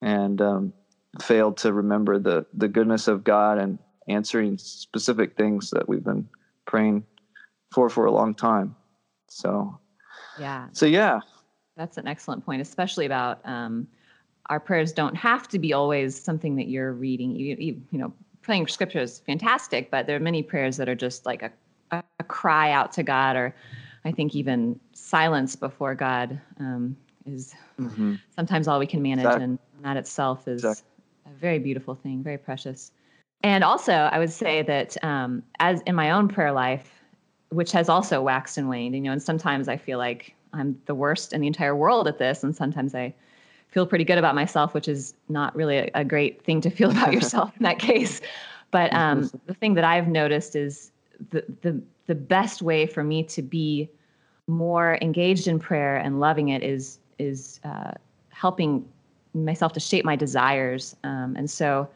and 0.01 0.41
um, 0.41 0.73
fail 1.21 1.53
to 1.53 1.71
remember 1.73 2.19
the 2.19 2.45
the 2.53 2.67
goodness 2.67 3.07
of 3.07 3.23
God 3.23 3.57
and 3.57 3.79
answering 4.09 4.57
specific 4.57 5.35
things 5.35 5.69
that 5.71 5.87
we've 5.87 6.03
been 6.03 6.27
praying 6.65 7.05
for 7.73 7.89
for 7.89 8.05
a 8.05 8.11
long 8.11 8.35
time. 8.35 8.75
So, 9.29 9.79
yeah. 10.39 10.67
So 10.71 10.85
yeah, 10.85 11.19
that's 11.77 11.98
an 11.98 12.07
excellent 12.07 12.46
point, 12.46 12.62
especially 12.62 13.05
about 13.05 13.39
um, 13.46 13.88
our 14.48 14.60
prayers 14.60 14.91
don't 14.91 15.15
have 15.15 15.48
to 15.50 15.60
be 15.60 15.74
always 15.74 16.19
something 16.19 16.55
that 16.55 16.67
you're 16.67 16.93
reading. 16.93 17.36
You, 17.36 17.55
you, 17.60 17.81
you 17.91 18.00
know, 18.00 18.13
praying 18.41 18.67
scripture 18.67 19.00
is 19.00 19.19
fantastic, 19.19 19.91
but 19.91 20.07
there 20.07 20.15
are 20.15 20.22
many 20.22 20.41
prayers 20.41 20.77
that 20.77 20.89
are 20.89 20.96
just 20.96 21.25
like 21.25 21.43
a, 21.43 21.51
a, 21.91 22.03
a 22.19 22.24
cry 22.24 22.72
out 22.72 22.91
to 22.93 23.03
God, 23.03 23.36
or 23.36 23.55
I 24.05 24.12
think 24.12 24.36
even 24.36 24.79
silence 24.93 25.55
before 25.55 25.96
God 25.96 26.39
um, 26.60 26.98
is 27.25 27.53
mm-hmm. 27.79 28.15
sometimes 28.36 28.67
all 28.67 28.79
we 28.79 28.88
can 28.88 29.01
manage, 29.01 29.25
exactly. 29.25 29.43
and 29.43 29.60
that 29.84 29.98
itself 29.98 30.48
is 30.48 30.63
exactly. 30.63 30.84
a 31.25 31.39
very 31.39 31.60
beautiful 31.60 31.96
thing, 31.96 32.24
very 32.24 32.38
precious. 32.38 32.91
And 33.43 33.63
also, 33.63 33.93
I 33.93 34.17
would 34.17 34.31
say 34.31 34.63
that 34.63 35.01
um, 35.03 35.43
as 35.60 35.81
in 35.81 35.93
my 35.93 36.10
own 36.10 36.27
prayer 36.27 36.51
life, 36.51 36.91
which 37.50 37.72
has 37.72 37.88
also 37.88 38.22
waxed 38.22 38.57
and 38.57 38.67
waned, 38.67 38.96
you 38.96 39.01
know, 39.01 39.12
and 39.12 39.22
sometimes 39.22 39.67
I 39.67 39.77
feel 39.77 39.98
like 39.98 40.34
I'm 40.57 40.79
the 40.85 40.95
worst 40.95 41.33
in 41.33 41.41
the 41.41 41.47
entire 41.47 41.75
world 41.75 42.07
at 42.07 42.17
this, 42.17 42.43
and 42.43 42.55
sometimes 42.55 42.95
I 42.95 43.13
feel 43.69 43.85
pretty 43.85 44.03
good 44.03 44.17
about 44.17 44.35
myself, 44.35 44.73
which 44.73 44.87
is 44.87 45.13
not 45.29 45.55
really 45.55 45.77
a, 45.77 45.89
a 45.93 46.05
great 46.05 46.43
thing 46.43 46.61
to 46.61 46.69
feel 46.69 46.91
about 46.91 47.13
yourself 47.17 47.51
in 47.57 47.63
that 47.63 47.79
case. 47.79 48.21
But 48.71 48.91
um, 48.93 49.29
the 49.45 49.53
thing 49.53 49.75
that 49.75 49.83
I've 49.83 50.07
noticed 50.07 50.55
is 50.55 50.91
the, 51.29 51.43
the 51.61 51.81
the 52.07 52.15
best 52.15 52.61
way 52.61 52.85
for 52.85 53.03
me 53.03 53.23
to 53.23 53.41
be 53.41 53.89
more 54.47 54.97
engaged 55.01 55.47
in 55.47 55.59
prayer 55.59 55.97
and 55.97 56.19
loving 56.19 56.49
it 56.49 56.63
is 56.63 56.99
is 57.19 57.59
uh, 57.63 57.91
helping 58.29 58.87
myself 59.33 59.73
to 59.73 59.79
shape 59.79 60.05
my 60.05 60.15
desires. 60.15 60.95
Um, 61.03 61.35
and 61.37 61.49
so, 61.49 61.87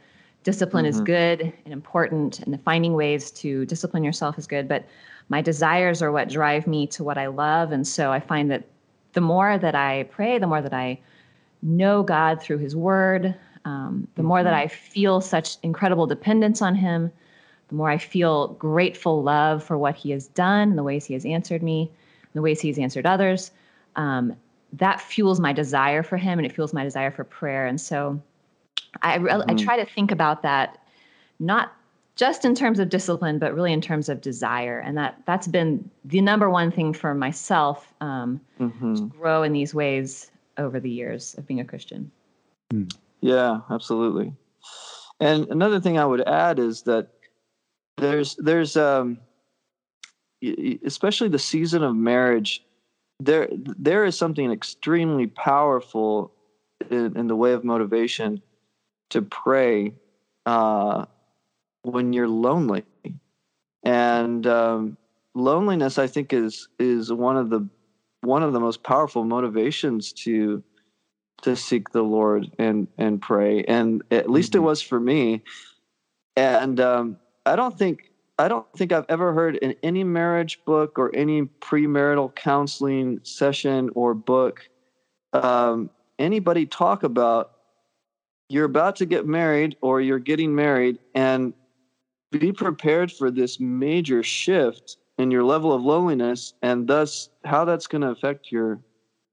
discipline 0.43 0.85
mm-hmm. 0.85 0.99
is 0.99 1.01
good 1.01 1.53
and 1.65 1.73
important, 1.73 2.39
and 2.39 2.61
finding 2.63 2.93
ways 2.93 3.31
to 3.31 3.65
discipline 3.65 4.03
yourself 4.03 4.37
is 4.37 4.47
good. 4.47 4.67
But 4.67 4.85
my 5.29 5.41
desires 5.41 6.01
are 6.01 6.11
what 6.11 6.29
drive 6.29 6.67
me 6.67 6.87
to 6.87 7.03
what 7.03 7.17
I 7.17 7.27
love, 7.27 7.71
and 7.71 7.87
so 7.87 8.11
I 8.11 8.19
find 8.19 8.49
that 8.51 8.67
the 9.13 9.21
more 9.21 9.57
that 9.57 9.75
I 9.75 10.03
pray, 10.11 10.39
the 10.39 10.47
more 10.47 10.61
that 10.61 10.73
I 10.73 10.99
know 11.61 12.03
God 12.03 12.41
through 12.41 12.57
His 12.59 12.75
Word, 12.75 13.35
um, 13.65 14.07
the 14.15 14.23
more 14.23 14.43
that 14.43 14.53
mm-hmm. 14.53 14.63
I 14.63 14.67
feel 14.67 15.21
such 15.21 15.57
incredible 15.63 16.07
dependence 16.07 16.61
on 16.61 16.75
Him, 16.75 17.11
the 17.67 17.75
more 17.75 17.89
I 17.89 17.97
feel 17.97 18.49
grateful 18.49 19.23
love 19.23 19.63
for 19.63 19.77
what 19.77 19.95
He 19.95 20.11
has 20.11 20.27
done, 20.27 20.75
the 20.75 20.83
ways 20.83 21.05
He 21.05 21.13
has 21.13 21.25
answered 21.25 21.61
me, 21.61 21.91
the 22.33 22.41
ways 22.41 22.59
He 22.59 22.69
has 22.69 22.79
answered 22.79 23.05
others. 23.05 23.51
Um, 23.95 24.35
that 24.73 25.01
fuels 25.01 25.39
my 25.39 25.53
desire 25.53 26.01
for 26.01 26.17
Him, 26.17 26.39
and 26.39 26.45
it 26.45 26.53
fuels 26.53 26.73
my 26.73 26.83
desire 26.83 27.11
for 27.11 27.23
prayer. 27.23 27.67
And 27.67 27.79
so, 27.79 28.21
I 29.01 29.17
mm-hmm. 29.17 29.49
I 29.49 29.53
try 29.55 29.77
to 29.77 29.85
think 29.85 30.11
about 30.11 30.43
that, 30.43 30.77
not 31.39 31.73
just 32.15 32.45
in 32.45 32.53
terms 32.53 32.79
of 32.79 32.89
discipline, 32.89 33.39
but 33.39 33.53
really 33.55 33.73
in 33.73 33.81
terms 33.81 34.09
of 34.09 34.21
desire. 34.21 34.79
And 34.79 34.97
that 34.97 35.21
that's 35.25 35.47
been 35.47 35.89
the 36.05 36.21
number 36.21 36.49
one 36.49 36.71
thing 36.71 36.93
for 36.93 37.13
myself 37.13 37.93
um, 38.01 38.41
mm-hmm. 38.59 38.95
to 38.95 39.01
grow 39.07 39.43
in 39.43 39.53
these 39.53 39.73
ways 39.73 40.31
over 40.57 40.79
the 40.79 40.89
years 40.89 41.35
of 41.35 41.47
being 41.47 41.59
a 41.59 41.65
Christian. 41.65 42.11
Hmm. 42.71 42.85
Yeah, 43.21 43.61
absolutely. 43.69 44.33
And 45.19 45.47
another 45.49 45.79
thing 45.79 45.97
I 45.97 46.05
would 46.05 46.27
add 46.27 46.59
is 46.59 46.81
that 46.83 47.07
there's 47.97 48.35
there's 48.35 48.75
um, 48.75 49.19
especially 50.85 51.29
the 51.29 51.39
season 51.39 51.83
of 51.83 51.95
marriage. 51.95 52.65
There 53.19 53.47
there 53.51 54.03
is 54.03 54.17
something 54.17 54.51
extremely 54.51 55.27
powerful 55.27 56.33
in, 56.89 57.15
in 57.15 57.27
the 57.27 57.35
way 57.35 57.53
of 57.53 57.63
motivation 57.63 58.41
to 59.11 59.21
pray 59.21 59.93
uh, 60.45 61.05
when 61.83 62.13
you're 62.13 62.27
lonely, 62.27 62.83
and 63.83 64.45
um, 64.47 64.97
loneliness 65.33 65.97
I 65.97 66.07
think 66.07 66.33
is 66.33 66.67
is 66.79 67.11
one 67.11 67.37
of 67.37 67.49
the 67.49 67.67
one 68.21 68.43
of 68.43 68.53
the 68.53 68.59
most 68.59 68.83
powerful 68.83 69.23
motivations 69.23 70.11
to 70.13 70.63
to 71.41 71.55
seek 71.55 71.89
the 71.89 72.03
Lord 72.03 72.51
and 72.59 72.87
and 72.97 73.21
pray. 73.21 73.63
And 73.63 74.03
at 74.11 74.29
least 74.29 74.53
mm-hmm. 74.53 74.63
it 74.63 74.65
was 74.65 74.81
for 74.81 74.99
me. 74.99 75.41
And 76.35 76.79
um, 76.79 77.17
I 77.45 77.55
don't 77.55 77.77
think 77.77 78.11
I 78.37 78.47
don't 78.47 78.65
think 78.73 78.91
I've 78.91 79.05
ever 79.09 79.33
heard 79.33 79.57
in 79.57 79.75
any 79.83 80.03
marriage 80.03 80.63
book 80.65 80.97
or 80.97 81.13
any 81.15 81.43
premarital 81.43 82.33
counseling 82.35 83.19
session 83.23 83.89
or 83.95 84.13
book 84.13 84.67
um, 85.33 85.89
anybody 86.19 86.65
talk 86.65 87.03
about 87.03 87.51
you're 88.51 88.65
about 88.65 88.97
to 88.97 89.05
get 89.05 89.25
married 89.25 89.77
or 89.81 90.01
you're 90.01 90.19
getting 90.19 90.53
married 90.53 90.99
and 91.15 91.53
be 92.31 92.51
prepared 92.51 93.11
for 93.11 93.31
this 93.31 93.59
major 93.59 94.21
shift 94.23 94.97
in 95.17 95.31
your 95.31 95.43
level 95.43 95.71
of 95.71 95.81
loneliness 95.81 96.53
and 96.61 96.87
thus 96.87 97.29
how 97.45 97.63
that's 97.63 97.87
going 97.87 98.01
to 98.01 98.09
affect 98.09 98.51
your 98.51 98.79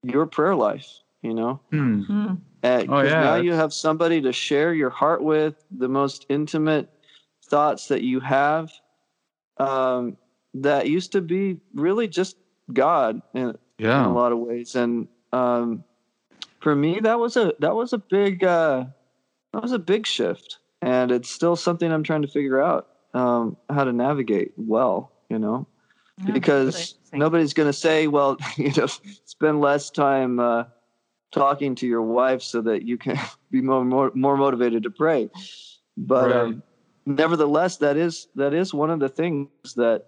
your 0.02 0.26
prayer 0.26 0.54
life 0.54 0.88
you 1.22 1.34
know 1.34 1.60
hmm. 1.70 2.34
Uh, 2.64 2.84
oh, 2.88 3.02
yeah. 3.02 3.20
now 3.20 3.36
you 3.36 3.52
have 3.52 3.72
somebody 3.72 4.20
to 4.20 4.32
share 4.32 4.74
your 4.74 4.90
heart 4.90 5.22
with 5.22 5.64
the 5.70 5.88
most 5.88 6.26
intimate 6.28 6.90
thoughts 7.44 7.86
that 7.86 8.02
you 8.02 8.18
have 8.18 8.72
um, 9.58 10.16
that 10.54 10.88
used 10.88 11.12
to 11.12 11.20
be 11.20 11.60
really 11.74 12.08
just 12.08 12.36
god 12.72 13.22
in, 13.34 13.56
yeah. 13.78 14.00
in 14.00 14.06
a 14.06 14.12
lot 14.12 14.32
of 14.32 14.38
ways 14.38 14.74
and 14.74 15.06
um, 15.32 15.84
for 16.60 16.74
me 16.74 16.98
that 17.00 17.18
was 17.18 17.36
a 17.36 17.52
that 17.60 17.74
was 17.74 17.92
a 17.92 17.98
big 17.98 18.42
uh, 18.42 18.84
that 19.52 19.62
was 19.62 19.72
a 19.72 19.78
big 19.78 20.06
shift 20.06 20.58
and 20.82 21.10
it's 21.10 21.30
still 21.30 21.56
something 21.56 21.90
i'm 21.92 22.02
trying 22.02 22.22
to 22.22 22.28
figure 22.28 22.60
out 22.60 22.88
um, 23.14 23.56
how 23.70 23.84
to 23.84 23.92
navigate 23.92 24.52
well 24.56 25.12
you 25.28 25.38
know 25.38 25.66
because 26.32 26.94
nobody's 27.12 27.54
going 27.54 27.68
to 27.68 27.72
say, 27.72 28.06
well, 28.06 28.36
you 28.56 28.72
know, 28.76 28.86
spend 29.24 29.60
less 29.60 29.90
time 29.90 30.40
uh, 30.40 30.64
talking 31.32 31.74
to 31.76 31.86
your 31.86 32.02
wife 32.02 32.42
so 32.42 32.60
that 32.62 32.82
you 32.82 32.98
can 32.98 33.18
be 33.50 33.60
more 33.60 33.84
more, 33.84 34.10
more 34.14 34.36
motivated 34.36 34.82
to 34.84 34.90
pray. 34.90 35.30
But 35.96 36.30
right. 36.30 36.36
um, 36.36 36.62
nevertheless, 37.06 37.78
that 37.78 37.96
is 37.96 38.28
that 38.34 38.54
is 38.54 38.72
one 38.72 38.90
of 38.90 39.00
the 39.00 39.08
things 39.08 39.48
that 39.76 40.06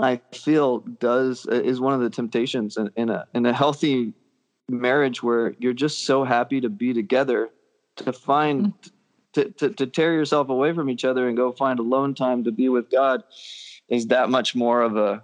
I 0.00 0.20
feel 0.32 0.78
does 0.78 1.46
uh, 1.46 1.54
is 1.54 1.80
one 1.80 1.94
of 1.94 2.00
the 2.00 2.10
temptations 2.10 2.76
in, 2.76 2.90
in 2.96 3.10
a 3.10 3.26
in 3.34 3.46
a 3.46 3.52
healthy 3.52 4.12
marriage 4.68 5.22
where 5.22 5.54
you're 5.58 5.74
just 5.74 6.06
so 6.06 6.24
happy 6.24 6.60
to 6.60 6.70
be 6.70 6.94
together 6.94 7.50
to 7.96 8.12
find 8.12 8.66
mm-hmm. 8.66 8.90
to, 9.34 9.50
to, 9.50 9.70
to 9.70 9.86
tear 9.86 10.12
yourself 10.12 10.48
away 10.48 10.72
from 10.72 10.90
each 10.90 11.04
other 11.04 11.28
and 11.28 11.36
go 11.36 11.52
find 11.52 11.78
alone 11.78 12.14
time 12.14 12.44
to 12.44 12.52
be 12.52 12.68
with 12.68 12.90
God 12.90 13.22
is 13.88 14.06
that 14.08 14.30
much 14.30 14.54
more 14.54 14.82
of 14.82 14.96
a 14.96 15.22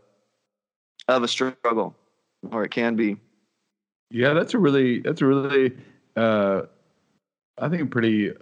of 1.09 1.23
a 1.23 1.29
struggle, 1.29 1.97
or 2.51 2.65
it 2.65 2.71
can 2.71 2.95
be. 2.95 3.17
Yeah, 4.11 4.33
that's 4.33 4.55
a 4.55 4.59
really 4.59 5.01
that's 5.01 5.21
a 5.21 5.27
really 5.27 5.77
uh, 6.17 6.63
I 7.59 7.69
think 7.69 7.91
pretty 7.91 8.33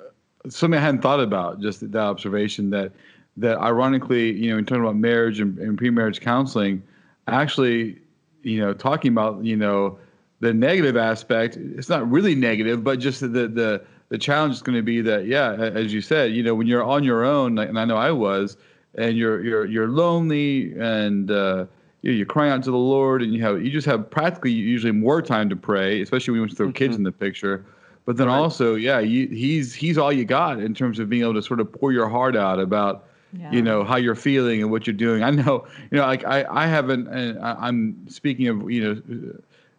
something 0.48 0.78
I 0.78 0.82
hadn't 0.82 1.02
thought 1.02 1.20
about. 1.20 1.60
Just 1.60 1.80
that 1.80 1.96
observation 1.96 2.70
that 2.70 2.92
that 3.36 3.58
ironically, 3.58 4.32
you 4.32 4.50
know, 4.50 4.58
in 4.58 4.64
talking 4.64 4.82
about 4.82 4.96
marriage 4.96 5.40
and, 5.40 5.58
and 5.58 5.78
pre-marriage 5.78 6.20
counseling, 6.20 6.82
actually, 7.28 7.98
you 8.42 8.58
know, 8.58 8.72
talking 8.72 9.12
about 9.12 9.44
you 9.44 9.56
know 9.56 9.98
the 10.40 10.52
negative 10.52 10.96
aspect. 10.96 11.56
It's 11.56 11.88
not 11.88 12.08
really 12.10 12.34
negative, 12.34 12.84
but 12.84 12.98
just 12.98 13.20
the 13.20 13.28
the 13.28 13.84
the 14.10 14.18
challenge 14.18 14.54
is 14.54 14.62
going 14.62 14.76
to 14.76 14.82
be 14.82 15.00
that 15.02 15.26
yeah, 15.26 15.52
as 15.52 15.92
you 15.92 16.00
said, 16.00 16.32
you 16.32 16.42
know, 16.42 16.54
when 16.54 16.66
you're 16.66 16.84
on 16.84 17.04
your 17.04 17.24
own, 17.24 17.58
and 17.58 17.78
I 17.78 17.84
know 17.84 17.96
I 17.96 18.10
was, 18.10 18.56
and 18.94 19.16
you're 19.16 19.44
you're 19.44 19.66
you're 19.66 19.88
lonely 19.88 20.72
and 20.78 21.30
uh, 21.30 21.66
you 22.02 22.12
you're 22.12 22.26
crying 22.26 22.52
out 22.52 22.62
to 22.64 22.70
the 22.70 22.76
Lord, 22.76 23.22
and 23.22 23.34
you 23.34 23.42
have 23.42 23.62
you 23.62 23.70
just 23.70 23.86
have 23.86 24.10
practically 24.10 24.52
usually 24.52 24.92
more 24.92 25.20
time 25.20 25.48
to 25.50 25.56
pray, 25.56 26.00
especially 26.00 26.38
when 26.38 26.48
you 26.48 26.54
throw 26.54 26.66
mm-hmm. 26.66 26.74
kids 26.74 26.96
in 26.96 27.02
the 27.02 27.12
picture. 27.12 27.64
But 28.06 28.16
then 28.16 28.28
right. 28.28 28.38
also, 28.38 28.74
yeah, 28.74 29.00
you, 29.00 29.28
he's 29.28 29.74
he's 29.74 29.98
all 29.98 30.10
you 30.10 30.24
got 30.24 30.60
in 30.60 30.74
terms 30.74 30.98
of 30.98 31.10
being 31.10 31.22
able 31.22 31.34
to 31.34 31.42
sort 31.42 31.60
of 31.60 31.70
pour 31.70 31.92
your 31.92 32.08
heart 32.08 32.36
out 32.36 32.58
about 32.58 33.04
yeah. 33.38 33.52
you 33.52 33.60
know 33.60 33.84
how 33.84 33.96
you're 33.96 34.14
feeling 34.14 34.62
and 34.62 34.70
what 34.70 34.86
you're 34.86 34.94
doing. 34.94 35.22
I 35.22 35.30
know, 35.30 35.66
you 35.90 35.98
know, 35.98 36.06
like 36.06 36.24
I 36.24 36.46
I 36.48 36.66
haven't. 36.66 37.08
I'm 37.42 38.08
speaking 38.08 38.48
of 38.48 38.70
you 38.70 38.82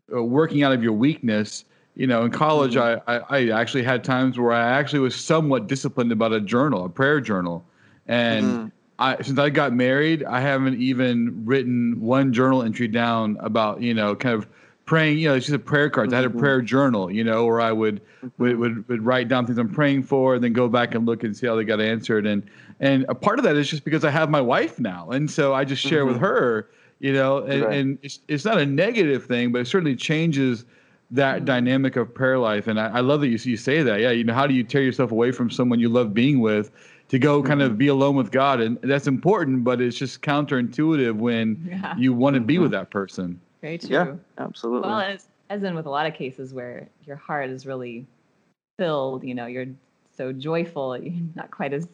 know 0.10 0.18
uh, 0.18 0.24
working 0.24 0.64
out 0.64 0.72
of 0.72 0.84
your 0.84 0.94
weakness. 0.94 1.66
You 2.00 2.08
know, 2.08 2.24
in 2.24 2.32
college, 2.32 2.76
mm-hmm. 2.76 3.10
I, 3.10 3.18
I, 3.18 3.50
I 3.52 3.60
actually 3.60 3.84
had 3.84 4.06
times 4.06 4.40
where 4.40 4.54
I 4.54 4.72
actually 4.80 5.00
was 5.00 5.14
somewhat 5.14 5.68
disciplined 5.68 6.14
about 6.14 6.32
a 6.32 6.40
journal, 6.40 6.86
a 6.86 6.90
prayer 6.90 7.22
journal, 7.22 7.66
and. 8.08 8.46
Mm-hmm 8.46 8.68
I, 9.00 9.22
since 9.22 9.40
I 9.40 9.50
got 9.50 9.72
married, 9.72 10.26
I 10.26 10.42
haven't 10.42 10.82
even 10.82 11.46
written 11.46 12.02
one 12.02 12.34
journal 12.34 12.64
entry 12.64 12.90
down 12.90 13.38
about 13.40 13.82
you 13.82 13.94
know 13.94 14.14
kind 14.14 14.36
of 14.36 14.46
praying. 14.86 15.20
You 15.20 15.30
know, 15.30 15.36
it's 15.36 15.46
just 15.46 15.56
a 15.56 15.60
prayer 15.60 15.90
cards. 15.90 16.10
Mm-hmm. 16.10 16.16
I 16.16 16.18
had 16.18 16.26
a 16.26 16.30
mm-hmm. 16.30 16.40
prayer 16.40 16.62
journal, 16.62 17.10
you 17.10 17.24
know, 17.24 17.46
where 17.46 17.62
I 17.62 17.72
would, 17.72 18.02
mm-hmm. 18.04 18.28
would 18.40 18.58
would 18.58 18.90
would 18.90 19.06
write 19.06 19.30
down 19.30 19.46
things 19.46 19.58
I'm 19.58 19.70
praying 19.70 20.04
for, 20.04 20.36
and 20.36 20.44
then 20.44 20.52
go 20.52 20.68
back 20.68 20.96
and 20.96 21.06
look 21.06 21.24
and 21.24 21.36
see 21.36 21.48
how 21.48 21.56
they 21.56 21.64
got 21.64 21.80
answered. 21.80 22.28
And 22.28 22.44
and 22.82 23.06
a 23.08 23.16
part 23.16 23.40
of 23.40 23.46
that 23.46 23.56
is 23.56 23.70
just 23.70 23.86
because 23.86 24.04
I 24.04 24.10
have 24.10 24.30
my 24.30 24.42
wife 24.42 24.82
now, 24.82 25.12
and 25.12 25.32
so 25.32 25.54
I 25.54 25.64
just 25.64 25.82
share 25.82 26.04
mm-hmm. 26.04 26.14
with 26.14 26.22
her. 26.22 26.70
You 27.00 27.14
know, 27.14 27.38
and, 27.38 27.62
right. 27.64 27.78
and 27.78 27.98
it's, 28.02 28.20
it's 28.28 28.44
not 28.44 28.58
a 28.58 28.66
negative 28.66 29.26
thing, 29.26 29.54
but 29.54 29.60
it 29.62 29.68
certainly 29.68 29.96
changes 29.96 30.66
that 31.12 31.38
mm-hmm. 31.38 31.46
dynamic 31.46 31.96
of 31.96 32.14
prayer 32.14 32.38
life. 32.38 32.68
And 32.68 32.80
I, 32.80 32.88
I 32.88 33.00
love 33.00 33.22
that 33.22 33.28
you, 33.28 33.38
you 33.44 33.58
say 33.58 33.82
that. 33.82 34.00
Yeah, 34.00 34.12
you 34.12 34.24
know, 34.24 34.34
how 34.34 34.48
do 34.48 34.54
you 34.54 34.64
tear 34.64 34.82
yourself 34.82 35.12
away 35.12 35.32
from 35.32 35.50
someone 35.50 35.80
you 35.80 35.90
love 35.90 36.14
being 36.14 36.40
with 36.40 36.72
to 37.10 37.18
go 37.18 37.42
kind 37.42 37.62
of 37.62 37.72
mm-hmm. 37.72 37.78
be 37.78 37.88
alone 37.88 38.16
with 38.16 38.32
God, 38.32 38.62
and 38.62 38.78
that's 38.84 39.08
important. 39.08 39.64
But 39.64 39.82
it's 39.82 39.98
just 39.98 40.22
counterintuitive 40.22 41.16
when 41.16 41.68
yeah. 41.70 41.96
you 41.98 42.14
want 42.14 42.36
to 42.36 42.40
be 42.40 42.60
with 42.60 42.72
mm-hmm. 42.72 42.80
that 42.80 42.92
person. 42.92 43.40
Very 43.62 43.78
true. 43.78 43.90
Yeah, 43.90 44.14
absolutely. 44.38 44.88
Well, 44.88 45.00
as, 45.00 45.28
as 45.50 45.64
in 45.64 45.76
with 45.76 45.86
a 45.86 45.90
lot 45.90 46.06
of 46.06 46.14
cases 46.14 46.54
where 46.54 46.88
your 47.06 47.18
heart 47.18 47.50
is 47.50 47.66
really 47.66 48.06
filled, 48.78 49.24
you 49.24 49.36
know, 49.36 49.48
you're 49.48 49.66
so 50.16 50.32
joyful, 50.32 50.98
you're 51.02 51.14
not 51.36 51.52
quite 51.52 51.74
as 51.74 51.88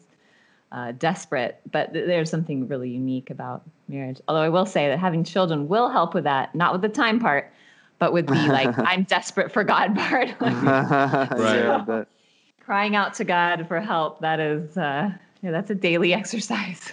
uh, 0.72 0.92
desperate. 0.92 1.60
But 1.72 1.92
th- 1.92 2.06
there's 2.06 2.30
something 2.30 2.68
really 2.68 2.90
unique 2.90 3.30
about 3.30 3.62
marriage. 3.88 4.20
Although 4.28 4.42
I 4.42 4.48
will 4.48 4.66
say 4.66 4.88
that 4.88 4.98
having 4.98 5.24
children 5.24 5.68
will 5.68 5.88
help 5.88 6.14
with 6.14 6.24
that, 6.24 6.54
not 6.54 6.72
with 6.72 6.82
the 6.82 6.88
time 6.88 7.18
part, 7.18 7.52
but 7.98 8.12
with 8.12 8.26
the 8.26 8.34
like 8.34 8.76
I'm 8.78 9.04
desperate 9.04 9.52
for 9.52 9.64
God 9.64 9.96
part. 9.96 10.34
right. 10.40 11.30
Yeah. 11.88 12.04
Crying 12.60 12.96
out 12.96 13.14
to 13.14 13.24
God 13.24 13.66
for 13.68 13.80
help. 13.80 14.20
That 14.20 14.40
is, 14.40 14.76
uh, 14.76 15.10
yeah, 15.42 15.50
that's 15.50 15.70
a 15.70 15.74
daily 15.74 16.12
exercise. 16.20 16.92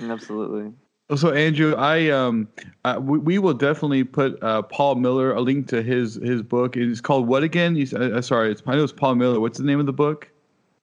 Absolutely. 0.00 0.72
So 1.16 1.32
Andrew, 1.32 1.74
I 1.74 2.08
um, 2.08 2.48
uh, 2.84 2.98
we, 3.00 3.18
we, 3.18 3.38
will 3.38 3.52
definitely 3.52 4.04
put 4.04 4.42
uh, 4.42 4.62
Paul 4.62 4.94
Miller 4.94 5.32
a 5.32 5.40
link 5.40 5.68
to 5.68 5.82
his 5.82 6.14
his 6.14 6.40
book. 6.40 6.76
It's 6.78 7.02
called 7.02 7.28
what 7.28 7.42
again? 7.42 7.76
You, 7.76 7.86
uh, 7.96 8.22
sorry, 8.22 8.50
it's 8.50 8.62
I 8.66 8.76
know 8.76 8.84
it's 8.84 8.92
Paul 8.92 9.16
Miller. 9.16 9.38
What's 9.38 9.58
the 9.58 9.64
name 9.64 9.80
of 9.80 9.86
the 9.86 9.92
book? 9.92 10.30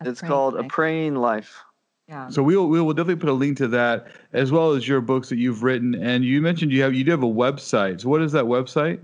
it's 0.05 0.21
called 0.21 0.55
life. 0.55 0.65
A 0.65 0.67
Praying 0.67 1.15
Life. 1.15 1.57
Yeah. 2.07 2.29
So 2.29 2.43
we 2.43 2.55
will 2.55 2.67
we 2.67 2.79
will 2.81 2.93
definitely 2.93 3.21
put 3.21 3.29
a 3.29 3.33
link 3.33 3.57
to 3.57 3.67
that 3.69 4.07
as 4.33 4.51
well 4.51 4.73
as 4.73 4.87
your 4.87 5.01
books 5.01 5.29
that 5.29 5.37
you've 5.37 5.63
written. 5.63 5.95
And 5.95 6.23
you 6.23 6.41
mentioned 6.41 6.71
you 6.71 6.83
have 6.83 6.93
you 6.93 7.03
do 7.03 7.11
have 7.11 7.23
a 7.23 7.25
website. 7.25 8.01
So 8.01 8.09
what 8.09 8.21
is 8.21 8.31
that 8.33 8.45
website? 8.45 8.99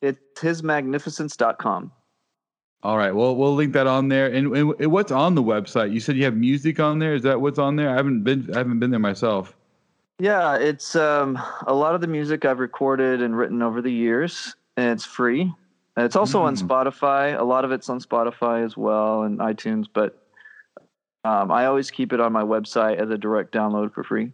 It's 0.00 0.18
hismagnificence.com. 0.36 1.92
All 2.82 2.96
right. 2.96 3.12
Well, 3.12 3.34
we'll 3.34 3.54
link 3.54 3.72
that 3.72 3.88
on 3.88 4.08
there. 4.08 4.28
And, 4.28 4.56
and 4.56 4.92
what's 4.92 5.10
on 5.10 5.34
the 5.34 5.42
website? 5.42 5.92
You 5.92 5.98
said 5.98 6.16
you 6.16 6.24
have 6.24 6.36
music 6.36 6.78
on 6.78 7.00
there. 7.00 7.14
Is 7.14 7.22
that 7.22 7.40
what's 7.40 7.58
on 7.58 7.74
there? 7.74 7.90
I 7.90 7.94
haven't 7.94 8.22
been 8.22 8.48
I 8.54 8.58
haven't 8.58 8.78
been 8.78 8.90
there 8.90 9.00
myself. 9.00 9.56
Yeah, 10.20 10.56
it's 10.56 10.96
um, 10.96 11.38
a 11.66 11.74
lot 11.74 11.94
of 11.94 12.00
the 12.00 12.06
music 12.06 12.44
I've 12.44 12.58
recorded 12.58 13.22
and 13.22 13.36
written 13.36 13.62
over 13.62 13.80
the 13.80 13.92
years, 13.92 14.54
and 14.76 14.90
it's 14.90 15.04
free. 15.04 15.52
It's 15.96 16.16
also 16.16 16.40
mm. 16.40 16.44
on 16.44 16.56
Spotify. 16.56 17.38
A 17.38 17.42
lot 17.42 17.64
of 17.64 17.72
it's 17.72 17.88
on 17.88 18.00
Spotify 18.00 18.64
as 18.64 18.76
well 18.76 19.22
and 19.22 19.38
iTunes, 19.38 19.86
but 19.92 20.22
um, 21.24 21.50
I 21.50 21.66
always 21.66 21.90
keep 21.90 22.12
it 22.12 22.20
on 22.20 22.32
my 22.32 22.42
website 22.42 22.96
as 22.96 23.10
a 23.10 23.18
direct 23.18 23.52
download 23.52 23.92
for 23.92 24.04
free. 24.04 24.32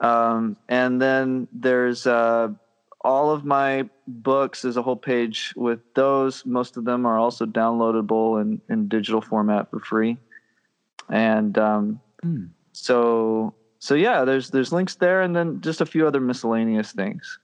Um, 0.00 0.56
and 0.68 1.00
then 1.00 1.48
there's 1.52 2.06
uh, 2.06 2.48
all 3.04 3.30
of 3.30 3.44
my 3.44 3.88
books. 4.06 4.64
is 4.64 4.76
a 4.76 4.82
whole 4.82 4.96
page 4.96 5.52
with 5.56 5.80
those. 5.94 6.44
Most 6.46 6.76
of 6.76 6.84
them 6.84 7.06
are 7.06 7.18
also 7.18 7.46
downloadable 7.46 8.40
in, 8.40 8.60
in 8.68 8.88
digital 8.88 9.20
format 9.20 9.70
for 9.70 9.80
free. 9.80 10.16
And 11.08 11.58
um, 11.58 12.00
mm. 12.24 12.48
so 12.72 13.54
so 13.78 13.94
yeah, 13.94 14.24
there's 14.24 14.50
there's 14.50 14.72
links 14.72 14.94
there, 14.94 15.22
and 15.22 15.34
then 15.34 15.60
just 15.60 15.80
a 15.80 15.86
few 15.86 16.06
other 16.06 16.20
miscellaneous 16.20 16.92
things. 16.92 17.38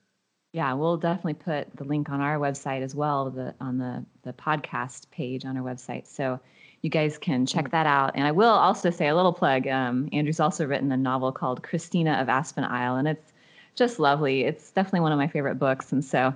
Yeah, 0.53 0.73
we'll 0.73 0.97
definitely 0.97 1.35
put 1.35 1.75
the 1.75 1.83
link 1.83 2.09
on 2.09 2.21
our 2.21 2.39
website 2.39 2.81
as 2.81 2.95
well, 2.95 3.29
the 3.29 3.53
on 3.59 3.77
the 3.77 4.05
the 4.23 4.33
podcast 4.33 5.11
page 5.11 5.45
on 5.45 5.57
our 5.57 5.63
website. 5.63 6.07
So 6.07 6.39
you 6.81 6.89
guys 6.89 7.17
can 7.17 7.45
check 7.45 7.65
mm. 7.65 7.71
that 7.71 7.85
out. 7.85 8.13
And 8.15 8.25
I 8.25 8.31
will 8.31 8.47
also 8.47 8.89
say 8.89 9.09
a 9.09 9.15
little 9.15 9.33
plug. 9.33 9.67
Um, 9.67 10.07
Andrew's 10.13 10.39
also 10.39 10.65
written 10.65 10.91
a 10.93 10.97
novel 10.97 11.33
called 11.33 11.61
Christina 11.61 12.13
of 12.13 12.29
Aspen 12.29 12.63
Isle, 12.63 12.95
and 12.95 13.07
it's 13.09 13.33
just 13.79 13.97
lovely. 13.97 14.43
It's 14.43 14.69
definitely 14.71 14.99
one 14.99 15.11
of 15.11 15.17
my 15.17 15.27
favorite 15.27 15.55
books, 15.55 15.91
and 15.91 16.05
so 16.05 16.33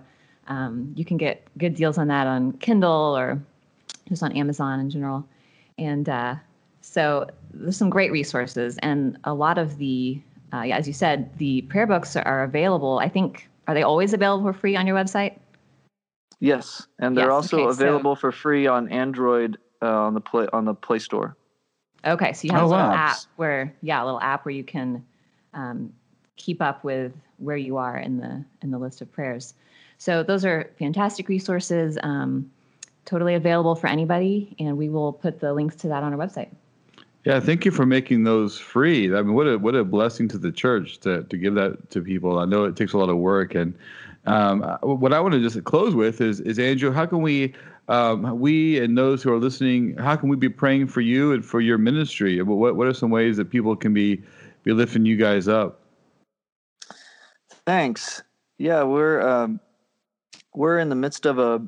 um, 0.47 0.91
you 0.95 1.06
can 1.06 1.17
get 1.17 1.45
good 1.60 1.75
deals 1.75 1.99
on 1.99 2.08
that 2.08 2.25
on 2.25 2.53
Kindle 2.53 3.15
or 3.15 3.39
just 4.10 4.23
on 4.23 4.32
Amazon 4.32 4.79
in 4.79 4.89
general. 4.89 5.27
And 5.77 6.10
uh, 6.10 6.36
so 6.82 7.29
there's 7.53 7.77
some 7.77 7.91
great 7.91 8.12
resources, 8.12 8.79
and 8.82 9.19
a 9.25 9.34
lot 9.34 9.60
of 9.60 9.77
the, 9.77 10.19
uh, 10.51 10.62
yeah, 10.62 10.77
as 10.77 10.88
you 10.88 10.93
said, 10.93 11.38
the 11.38 11.62
prayer 11.63 11.86
books 11.86 12.15
are 12.15 12.43
available. 12.43 12.97
I 12.97 13.10
think 13.10 13.47
are 13.67 13.75
they 13.75 13.84
always 13.84 14.13
available 14.13 14.51
for 14.51 14.58
free 14.58 14.75
on 14.75 14.88
your 14.88 14.95
website? 14.95 15.38
Yes, 16.39 16.88
and 16.99 17.15
they're 17.15 17.25
yes, 17.25 17.34
also 17.34 17.60
okay, 17.60 17.69
available 17.69 18.15
so, 18.15 18.21
for 18.21 18.32
free 18.32 18.65
on 18.67 18.89
Android 18.89 19.58
uh, 19.82 19.88
on 19.88 20.13
the 20.13 20.21
play 20.21 20.47
on 20.51 20.65
the 20.65 20.73
Play 20.73 20.99
Store. 20.99 21.38
Okay, 22.06 22.34
so 22.34 22.47
you 22.47 22.53
have 22.53 22.63
oh, 22.63 22.67
a 22.67 22.71
little 22.71 22.86
wow. 22.88 22.93
app 22.93 23.17
where, 23.38 23.73
yeah, 23.82 24.03
a 24.03 24.06
little 24.06 24.19
app 24.19 24.43
where 24.43 24.53
you 24.53 24.63
can 24.63 25.06
um, 25.53 25.93
keep 26.36 26.62
up 26.62 26.84
with 26.84 27.13
where 27.38 27.58
you 27.58 27.78
are 27.78 27.98
in 27.98 28.17
the 28.17 28.43
in 28.62 28.72
the 28.72 28.78
list 28.78 29.02
of 29.02 29.12
prayers. 29.12 29.54
So 29.98 30.24
those 30.24 30.43
are 30.43 30.69
fantastic 30.78 31.30
resources, 31.30 31.98
um, 32.04 32.52
totally 33.06 33.36
available 33.36 33.76
for 33.76 33.88
anybody, 33.88 34.56
and 34.60 34.78
we 34.78 34.89
will 34.89 35.13
put 35.13 35.39
the 35.39 35.54
links 35.54 35.76
to 35.78 35.88
that 35.89 36.04
on 36.04 36.13
our 36.13 36.19
website. 36.19 36.50
Yeah, 37.24 37.39
thank 37.39 37.63
you 37.63 37.72
for 37.72 37.86
making 37.86 38.26
those 38.26 38.58
free. 38.58 39.06
I 39.15 39.22
mean, 39.22 39.34
what 39.34 39.48
a 39.48 39.58
what 39.58 39.76
a 39.76 39.84
blessing 39.84 40.28
to 40.30 40.38
the 40.38 40.52
church 40.52 41.00
to 41.00 41.24
to 41.24 41.38
give 41.38 41.56
that 41.56 41.89
to 41.91 42.02
people. 42.02 42.39
I 42.39 42.46
know 42.46 42.65
it 42.65 42.76
takes 42.76 42.93
a 42.93 42.98
lot 42.98 43.10
of 43.10 43.17
work, 43.17 43.56
and 43.56 43.74
um, 44.26 44.62
what 44.82 45.13
I 45.13 45.19
want 45.19 45.34
to 45.34 45.39
just 45.39 45.63
close 45.63 45.96
with 45.96 46.19
is 46.19 46.41
is 46.41 46.60
Andrew, 46.60 46.91
how 46.91 47.06
can 47.06 47.22
we 47.22 47.54
um, 47.88 48.39
we 48.39 48.80
and 48.80 48.98
those 48.98 49.24
who 49.24 49.32
are 49.32 49.39
listening, 49.39 49.96
how 49.98 50.15
can 50.15 50.30
we 50.30 50.36
be 50.36 50.50
praying 50.50 50.88
for 50.88 51.02
you 51.02 51.32
and 51.32 51.46
for 51.46 51.62
your 51.62 51.78
ministry? 51.78 52.41
What 52.41 52.76
what 52.76 52.88
are 52.88 52.93
some 52.93 53.10
ways 53.10 53.38
that 53.38 53.50
people 53.50 53.76
can 53.76 53.93
be 53.93 54.22
be 54.63 54.74
lifting 54.74 55.06
you 55.06 55.15
guys 55.15 55.48
up? 55.48 55.83
Thanks. 57.65 58.23
Yeah, 58.58 58.84
we're 58.84 59.21
um, 59.21 59.60
we're 60.54 60.80
in 60.80 60.89
the 60.89 60.95
midst 60.95 61.26
of 61.26 61.39
a 61.39 61.62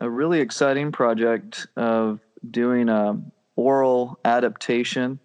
a 0.00 0.10
really 0.10 0.40
exciting 0.40 0.92
project 0.92 1.66
of 1.76 2.20
doing 2.50 2.88
a 2.88 3.20
oral 3.56 4.18
adaptation 4.24 5.18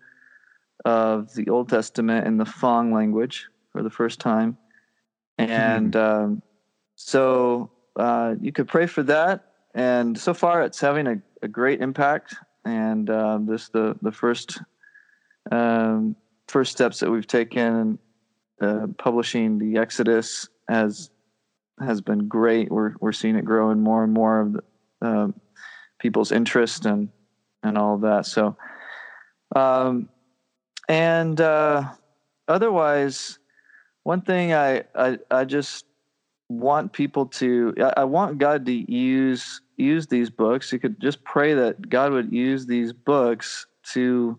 of 0.85 1.33
the 1.33 1.49
Old 1.49 1.69
Testament 1.69 2.25
in 2.25 2.37
the 2.37 2.45
Fang 2.45 2.93
language 2.93 3.47
for 3.71 3.83
the 3.83 3.89
first 3.89 4.19
time. 4.19 4.57
And 5.37 5.93
mm-hmm. 5.93 6.23
um, 6.23 6.41
so 6.95 7.71
uh, 7.95 8.35
you 8.39 8.51
could 8.51 8.67
pray 8.67 8.87
for 8.87 9.03
that. 9.03 9.45
And 9.73 10.17
so 10.17 10.33
far, 10.33 10.63
it's 10.63 10.79
having 10.79 11.07
a, 11.07 11.21
a 11.41 11.47
great 11.47 11.81
impact. 11.81 12.35
And 12.65 13.09
uh, 13.09 13.39
this 13.41 13.69
the 13.69 13.97
the 14.01 14.11
first 14.11 14.59
um, 15.51 16.15
first 16.47 16.71
steps 16.71 16.99
that 16.99 17.09
we've 17.09 17.27
taken. 17.27 17.97
Uh, 18.61 18.85
publishing 18.99 19.57
the 19.57 19.79
Exodus 19.79 20.47
has 20.69 21.09
has 21.79 21.99
been 21.99 22.27
great. 22.27 22.71
We're 22.71 22.93
we're 22.99 23.11
seeing 23.11 23.35
it 23.35 23.43
grow 23.43 23.71
and 23.71 23.81
more 23.81 24.03
and 24.03 24.13
more 24.13 24.41
of 24.41 24.53
the, 24.53 24.63
uh, 25.01 25.27
people's 25.99 26.31
interest 26.31 26.85
and 26.85 27.09
and 27.63 27.75
all 27.75 27.95
of 27.95 28.01
that. 28.01 28.27
So, 28.27 28.55
um, 29.55 30.09
and 30.87 31.41
uh, 31.41 31.85
otherwise, 32.47 33.39
one 34.03 34.21
thing 34.21 34.53
I, 34.53 34.83
I 34.93 35.17
I 35.31 35.45
just 35.45 35.85
want 36.47 36.93
people 36.93 37.25
to 37.27 37.73
I, 37.79 38.01
I 38.01 38.03
want 38.03 38.37
God 38.37 38.65
to 38.67 38.91
use 38.91 39.61
use 39.77 40.05
these 40.05 40.29
books. 40.29 40.71
You 40.71 40.77
could 40.77 41.01
just 41.01 41.23
pray 41.23 41.55
that 41.55 41.89
God 41.89 42.11
would 42.11 42.31
use 42.31 42.67
these 42.67 42.93
books 42.93 43.65
to 43.93 44.37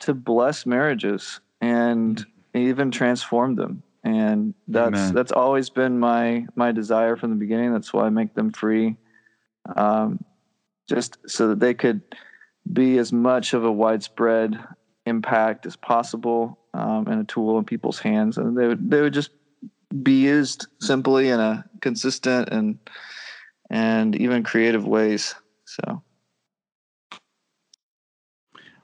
to 0.00 0.14
bless 0.14 0.66
marriages 0.66 1.40
and 1.60 2.26
even 2.56 2.90
transformed 2.90 3.58
them 3.58 3.82
and 4.04 4.54
that's 4.68 4.98
Amen. 4.98 5.14
that's 5.14 5.32
always 5.32 5.70
been 5.70 5.98
my 5.98 6.46
my 6.54 6.72
desire 6.72 7.16
from 7.16 7.30
the 7.30 7.36
beginning 7.36 7.72
that's 7.72 7.92
why 7.92 8.04
i 8.06 8.10
make 8.10 8.34
them 8.34 8.52
free 8.52 8.96
um, 9.74 10.24
just 10.88 11.18
so 11.26 11.48
that 11.48 11.60
they 11.60 11.74
could 11.74 12.02
be 12.72 12.98
as 12.98 13.12
much 13.12 13.52
of 13.52 13.64
a 13.64 13.72
widespread 13.72 14.58
impact 15.06 15.66
as 15.66 15.76
possible 15.76 16.58
um, 16.74 17.06
and 17.06 17.20
a 17.20 17.24
tool 17.24 17.58
in 17.58 17.64
people's 17.64 17.98
hands, 17.98 18.38
and 18.38 18.56
they 18.56 18.66
would 18.66 18.90
they 18.90 19.00
would 19.00 19.14
just 19.14 19.30
be 20.02 20.22
used 20.22 20.66
simply 20.80 21.28
in 21.28 21.40
a 21.40 21.64
consistent 21.80 22.48
and 22.50 22.78
and 23.70 24.16
even 24.16 24.42
creative 24.42 24.86
ways. 24.86 25.34
So. 25.64 26.02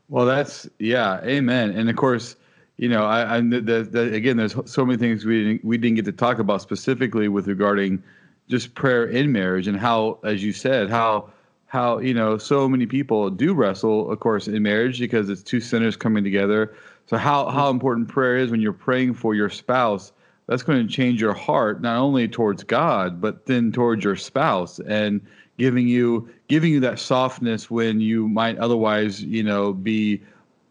Well, 0.08 0.26
that's 0.26 0.68
yeah, 0.78 1.20
amen. 1.24 1.70
And 1.70 1.88
of 1.88 1.96
course, 1.96 2.36
you 2.76 2.88
know, 2.88 3.04
I, 3.04 3.36
I 3.36 3.40
the, 3.40 3.86
the, 3.90 4.14
again, 4.14 4.36
there's 4.36 4.56
so 4.64 4.84
many 4.84 4.98
things 4.98 5.24
we 5.24 5.44
didn't, 5.44 5.64
we 5.64 5.78
didn't 5.78 5.96
get 5.96 6.04
to 6.06 6.12
talk 6.12 6.38
about 6.38 6.62
specifically 6.62 7.28
with 7.28 7.46
regarding 7.46 8.02
just 8.48 8.74
prayer 8.74 9.06
in 9.06 9.32
marriage 9.32 9.66
and 9.66 9.78
how, 9.78 10.18
as 10.24 10.42
you 10.42 10.52
said, 10.52 10.90
how 10.90 11.30
how 11.66 11.98
you 11.98 12.12
know 12.12 12.36
so 12.36 12.68
many 12.68 12.86
people 12.86 13.30
do 13.30 13.54
wrestle, 13.54 14.10
of 14.10 14.20
course, 14.20 14.46
in 14.46 14.62
marriage 14.62 14.98
because 15.00 15.30
it's 15.30 15.42
two 15.42 15.60
sinners 15.60 15.96
coming 15.96 16.24
together. 16.24 16.74
So 17.06 17.16
how 17.16 17.48
how 17.50 17.70
important 17.70 18.08
prayer 18.08 18.36
is 18.36 18.50
when 18.50 18.60
you're 18.60 18.72
praying 18.72 19.14
for 19.14 19.34
your 19.34 19.50
spouse. 19.50 20.12
That's 20.48 20.62
going 20.62 20.86
to 20.86 20.92
change 20.92 21.20
your 21.20 21.32
heart 21.32 21.80
not 21.80 21.96
only 21.96 22.28
towards 22.28 22.64
God 22.64 23.20
but 23.20 23.46
then 23.46 23.72
towards 23.72 24.04
your 24.04 24.16
spouse 24.16 24.80
and 24.80 25.20
giving 25.56 25.86
you 25.86 26.28
giving 26.48 26.72
you 26.72 26.80
that 26.80 26.98
softness 26.98 27.70
when 27.70 28.00
you 28.00 28.28
might 28.28 28.58
otherwise 28.58 29.22
you 29.22 29.42
know 29.42 29.72
be 29.72 30.20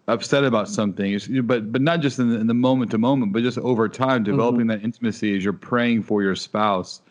upset 0.07 0.43
about 0.43 0.67
something 0.67 1.19
but 1.43 1.71
but 1.71 1.81
not 1.81 2.01
just 2.01 2.19
in 2.19 2.29
the, 2.29 2.39
in 2.39 2.47
the 2.47 2.53
moment 2.53 2.91
to 2.91 2.97
moment 2.97 3.31
but 3.31 3.43
just 3.43 3.57
over 3.59 3.87
time 3.87 4.23
developing 4.23 4.61
mm-hmm. 4.61 4.69
that 4.69 4.83
intimacy 4.83 5.35
as 5.37 5.43
you're 5.43 5.53
praying 5.53 6.01
for 6.01 6.21
your 6.21 6.35
spouse 6.35 7.01